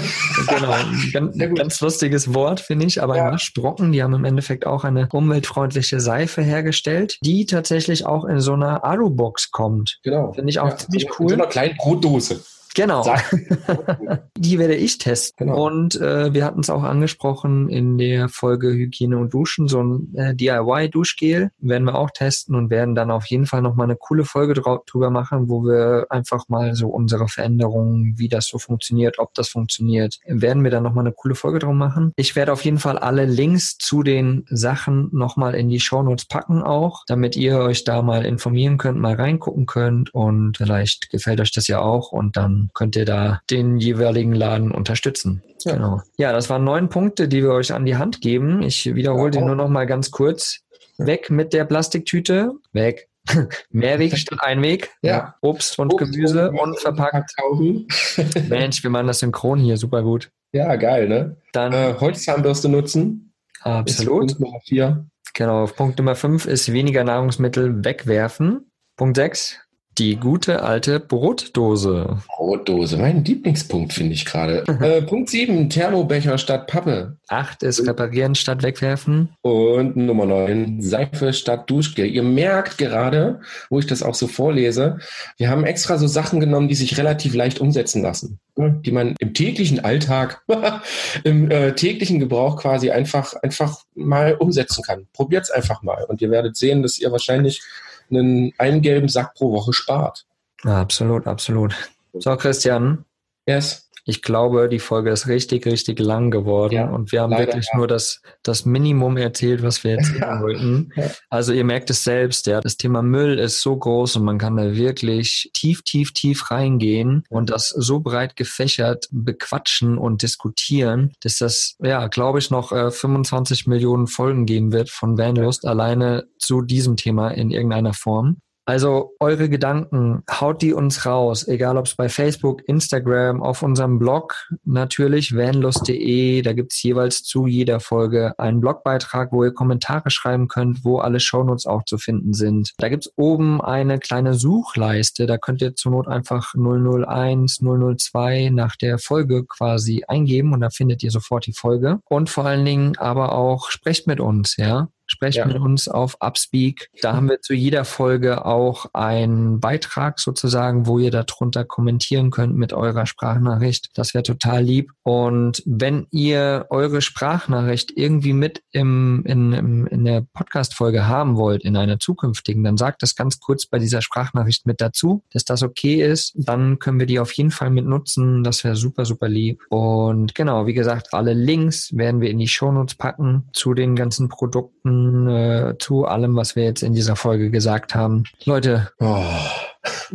[0.48, 0.74] genau.
[1.12, 3.02] Ganz, ganz lustiges Wort, finde ich.
[3.02, 3.32] Aber ja.
[3.32, 8.52] Waschbrocken, die haben im Endeffekt auch eine umweltfreundliche Seife hergestellt, die tatsächlich auch in so
[8.52, 9.98] einer Alu-Box kommt.
[10.04, 10.32] Genau.
[10.32, 11.24] Finde ich auch ja, ziemlich cool.
[11.24, 12.40] In so einer kleinen Brotdose.
[12.74, 13.04] Genau.
[14.36, 15.46] die werde ich testen.
[15.46, 15.66] Genau.
[15.66, 20.14] Und äh, wir hatten es auch angesprochen in der Folge Hygiene und Duschen, so ein
[20.14, 24.24] äh, DIY-Duschgel werden wir auch testen und werden dann auf jeden Fall nochmal eine coole
[24.24, 29.34] Folge drüber machen, wo wir einfach mal so unsere Veränderungen, wie das so funktioniert, ob
[29.34, 32.12] das funktioniert, werden wir dann nochmal eine coole Folge drum machen.
[32.16, 36.62] Ich werde auf jeden Fall alle Links zu den Sachen nochmal in die Shownotes packen
[36.62, 41.52] auch, damit ihr euch da mal informieren könnt, mal reingucken könnt und vielleicht gefällt euch
[41.52, 45.42] das ja auch und dann könnt ihr da den jeweiligen Laden unterstützen.
[45.64, 45.74] Ja.
[45.74, 46.02] Genau.
[46.16, 48.62] Ja, das waren neun Punkte, die wir euch an die Hand geben.
[48.62, 50.60] Ich wiederhole ja, die nur noch mal ganz kurz.
[50.98, 52.52] Weg mit der Plastiktüte.
[52.72, 53.08] Weg.
[53.70, 54.90] Mehrweg statt Einweg.
[55.02, 55.34] Ja.
[55.40, 57.32] Obst und Obst Gemüse und, und verpackt.
[58.48, 60.30] Mensch, wir machen das synchron hier super gut.
[60.52, 61.36] Ja, geil, ne?
[61.52, 63.32] Dann äh, Holzzahnbürste nutzen.
[63.60, 64.28] Absolut.
[64.28, 65.06] Punkt Nummer vier.
[65.32, 65.66] Genau.
[65.66, 68.70] Punkt Nummer fünf ist weniger Nahrungsmittel wegwerfen.
[68.96, 69.58] Punkt sechs
[69.98, 72.18] die gute alte Brotdose.
[72.36, 74.64] Brotdose, mein Lieblingspunkt, finde ich gerade.
[74.80, 77.16] äh, Punkt 7, Thermobecher statt Pappe.
[77.28, 79.28] 8 ist reparieren statt wegwerfen.
[79.42, 82.06] Und Nummer 9, Seife statt Duschgel.
[82.06, 83.40] Ihr merkt gerade,
[83.70, 84.98] wo ich das auch so vorlese,
[85.36, 88.40] wir haben extra so Sachen genommen, die sich relativ leicht umsetzen lassen.
[88.56, 90.42] Ne, die man im täglichen Alltag,
[91.24, 95.06] im äh, täglichen Gebrauch quasi einfach, einfach mal umsetzen kann.
[95.12, 97.62] Probiert es einfach mal und ihr werdet sehen, dass ihr wahrscheinlich
[98.10, 100.26] einen, einen gelben Sack pro Woche spart.
[100.62, 101.74] Absolut, absolut.
[102.18, 103.04] So, Christian.
[103.46, 103.83] Yes.
[104.04, 107.68] Ich glaube, die Folge ist richtig, richtig lang geworden ja, und wir haben leider, wirklich
[107.72, 107.78] ja.
[107.78, 110.92] nur das, das Minimum erzählt, was wir erzählen wollten.
[111.30, 114.56] Also ihr merkt es selbst, ja, das Thema Müll ist so groß und man kann
[114.56, 121.38] da wirklich tief, tief, tief reingehen und das so breit gefächert bequatschen und diskutieren, dass
[121.38, 126.62] das, ja, glaube ich, noch äh, 25 Millionen Folgen geben wird von Vanlust alleine zu
[126.62, 128.38] diesem Thema in irgendeiner Form.
[128.66, 133.98] Also eure Gedanken, haut die uns raus, egal ob es bei Facebook, Instagram, auf unserem
[133.98, 140.48] Blog, natürlich vanlust.de, da gibt's jeweils zu jeder Folge einen Blogbeitrag, wo ihr Kommentare schreiben
[140.48, 142.72] könnt, wo alle Shownotes auch zu finden sind.
[142.78, 148.76] Da gibt's oben eine kleine Suchleiste, da könnt ihr zur Not einfach 001, 002 nach
[148.76, 152.00] der Folge quasi eingeben und da findet ihr sofort die Folge.
[152.08, 154.88] Und vor allen Dingen aber auch sprecht mit uns, ja.
[155.06, 155.46] Sprecht ja.
[155.46, 156.90] mit uns auf Upspeak.
[157.02, 162.56] Da haben wir zu jeder Folge auch einen Beitrag sozusagen, wo ihr darunter kommentieren könnt
[162.56, 163.90] mit eurer Sprachnachricht.
[163.94, 164.92] Das wäre total lieb.
[165.02, 171.62] Und wenn ihr eure Sprachnachricht irgendwie mit im, in, im, in der Podcast-Folge haben wollt,
[171.64, 175.62] in einer zukünftigen, dann sagt das ganz kurz bei dieser Sprachnachricht mit dazu, dass das
[175.62, 176.32] okay ist.
[176.36, 178.42] Dann können wir die auf jeden Fall mit nutzen.
[178.42, 179.62] Das wäre super, super lieb.
[179.68, 184.28] Und genau, wie gesagt, alle Links werden wir in die Shownotes packen zu den ganzen
[184.28, 184.94] Produkten
[185.28, 188.24] äh, zu allem, was wir jetzt in dieser Folge gesagt haben.
[188.44, 189.22] Leute, oh.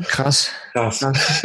[0.06, 0.50] krass.
[0.74, 1.00] Krass.
[1.00, 1.44] krass.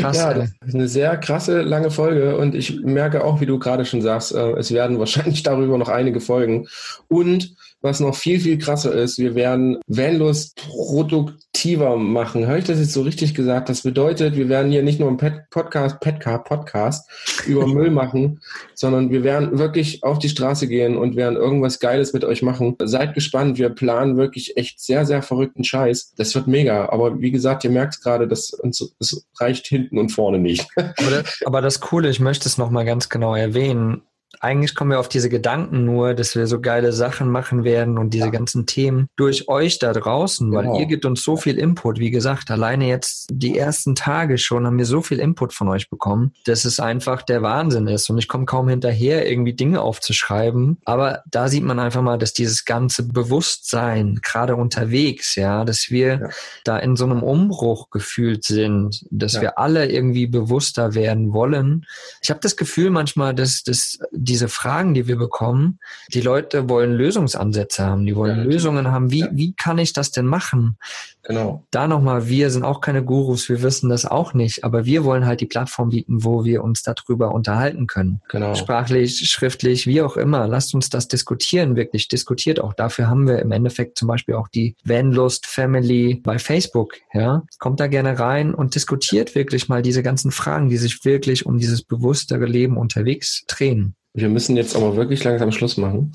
[0.00, 3.58] Krass, ja, das ist eine sehr krasse, lange Folge und ich merke auch, wie du
[3.58, 6.68] gerade schon sagst, äh, es werden wahrscheinlich darüber noch einige Folgen.
[7.08, 12.46] Und was noch viel, viel krasser ist, wir werden Vanlust produktiver machen.
[12.46, 13.68] Habe ich das jetzt so richtig gesagt?
[13.68, 17.10] Das bedeutet, wir werden hier nicht nur einen Pet Podcast, Petcar Podcast
[17.46, 18.40] über Müll machen,
[18.74, 22.76] sondern wir werden wirklich auf die Straße gehen und werden irgendwas Geiles mit euch machen.
[22.82, 23.58] Seid gespannt.
[23.58, 26.14] Wir planen wirklich echt sehr, sehr verrückten Scheiß.
[26.16, 26.88] Das wird mega.
[26.90, 30.66] Aber wie gesagt, ihr merkt gerade, dass uns es reicht hinten und vorne nicht.
[30.76, 34.02] aber, das, aber das Coole, ich möchte es nochmal ganz genau erwähnen
[34.40, 38.14] eigentlich kommen wir auf diese Gedanken nur, dass wir so geile Sachen machen werden und
[38.14, 38.30] diese ja.
[38.30, 40.72] ganzen Themen durch euch da draußen, genau.
[40.72, 41.98] weil ihr gibt uns so viel Input.
[41.98, 45.90] Wie gesagt, alleine jetzt die ersten Tage schon haben wir so viel Input von euch
[45.90, 48.10] bekommen, dass es einfach der Wahnsinn ist.
[48.10, 50.78] Und ich komme kaum hinterher, irgendwie Dinge aufzuschreiben.
[50.84, 56.20] Aber da sieht man einfach mal, dass dieses ganze Bewusstsein, gerade unterwegs, ja, dass wir
[56.20, 56.28] ja.
[56.64, 59.42] da in so einem Umbruch gefühlt sind, dass ja.
[59.42, 61.86] wir alle irgendwie bewusster werden wollen.
[62.22, 65.78] Ich habe das Gefühl manchmal, dass, dass diese Fragen, die wir bekommen,
[66.12, 69.10] die Leute wollen Lösungsansätze haben, die wollen ja, Lösungen haben.
[69.10, 69.28] Wie, ja.
[69.32, 70.76] wie kann ich das denn machen?
[71.24, 71.64] Genau.
[71.70, 75.24] Da nochmal, wir sind auch keine Gurus, wir wissen das auch nicht, aber wir wollen
[75.24, 78.20] halt die Plattform bieten, wo wir uns darüber unterhalten können.
[78.28, 78.54] Genau.
[78.54, 80.48] Sprachlich, schriftlich, wie auch immer.
[80.48, 82.74] Lasst uns das diskutieren, wirklich diskutiert auch.
[82.74, 86.94] Dafür haben wir im Endeffekt zum Beispiel auch die Vanlust Family bei Facebook.
[87.12, 91.46] Ja, kommt da gerne rein und diskutiert wirklich mal diese ganzen Fragen, die sich wirklich
[91.46, 93.94] um dieses bewusstere Leben unterwegs drehen.
[94.14, 96.12] Wir müssen jetzt aber wirklich langsam Schluss machen.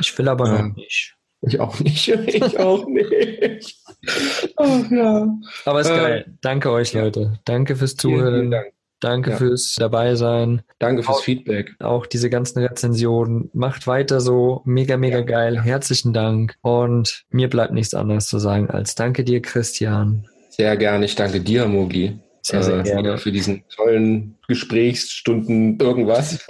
[0.00, 1.14] Ich will aber ähm, noch nicht.
[1.42, 2.08] Ich auch nicht.
[2.26, 3.76] Ich auch nicht.
[4.56, 5.28] oh, ja.
[5.64, 6.38] Aber ist äh, geil.
[6.40, 7.38] Danke euch, Leute.
[7.44, 8.34] Danke fürs Zuhören.
[8.34, 8.66] Vielen, Dank.
[9.00, 9.36] Danke ja.
[9.36, 10.62] fürs dabei sein.
[10.78, 11.74] Danke fürs auch, Feedback.
[11.80, 13.50] Auch diese ganzen Rezensionen.
[13.52, 14.62] Macht weiter so.
[14.64, 15.24] Mega, mega ja.
[15.24, 15.60] geil.
[15.60, 16.56] Herzlichen Dank.
[16.62, 20.26] Und mir bleibt nichts anderes zu sagen als danke dir, Christian.
[20.48, 21.04] Sehr gerne.
[21.04, 22.18] Ich danke dir, Mogli.
[22.46, 23.18] Sehr, sehr äh, gerne.
[23.18, 26.44] Für diesen tollen Gesprächsstunden irgendwas.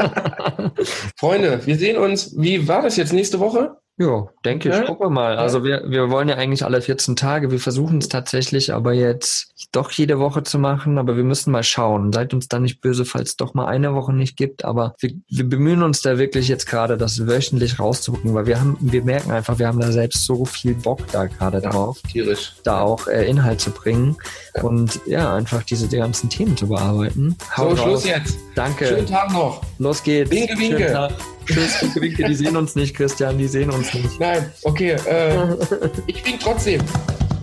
[1.17, 2.35] Freunde, wir sehen uns.
[2.37, 3.77] Wie war das jetzt nächste Woche?
[3.97, 4.87] Ja, denke ich.
[4.87, 5.37] Gucken wir mal.
[5.37, 7.53] Also wir, wir wollen ja eigentlich alle 14 Tage.
[7.53, 10.99] Wir versuchen es tatsächlich aber jetzt doch jede Woche zu machen.
[10.99, 12.13] Aber wir müssen mal schauen.
[12.13, 14.65] Seid uns da nicht böse, falls es doch mal eine Woche nicht gibt.
[14.65, 18.77] Aber wir, wir bemühen uns da wirklich jetzt gerade, das wöchentlich rauszugucken, weil wir haben,
[18.81, 22.01] wir merken einfach, wir haben da selbst so viel Bock da gerade ja, drauf.
[22.11, 22.55] Tierisch.
[22.65, 24.17] Da auch äh, Inhalt zu bringen.
[24.57, 24.63] Ja.
[24.63, 27.37] Und ja, einfach diese die ganzen Themen zu bearbeiten.
[27.57, 28.03] Haut so, raus.
[28.03, 28.39] Schluss jetzt.
[28.57, 28.87] Danke.
[28.87, 29.63] Schönen Tag noch.
[29.79, 30.33] Los geht's.
[30.33, 31.09] Winke, winke.
[31.47, 32.25] Tschüss, winke, winke.
[32.25, 33.39] Die sehen uns nicht, Christian.
[33.39, 34.21] Die sehen uns nicht.
[34.21, 34.93] Nein, okay.
[35.07, 35.57] Äh,
[36.07, 36.81] ich wink trotzdem.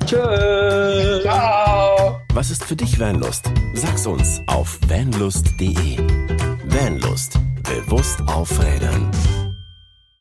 [0.06, 1.22] Tschüss.
[1.22, 2.22] Ciao.
[2.34, 3.52] Was ist für dich Vanlust?
[3.74, 5.98] Sag's uns auf vanlust.de.
[6.66, 7.40] Vanlust.
[7.64, 9.10] Bewusst aufrädern.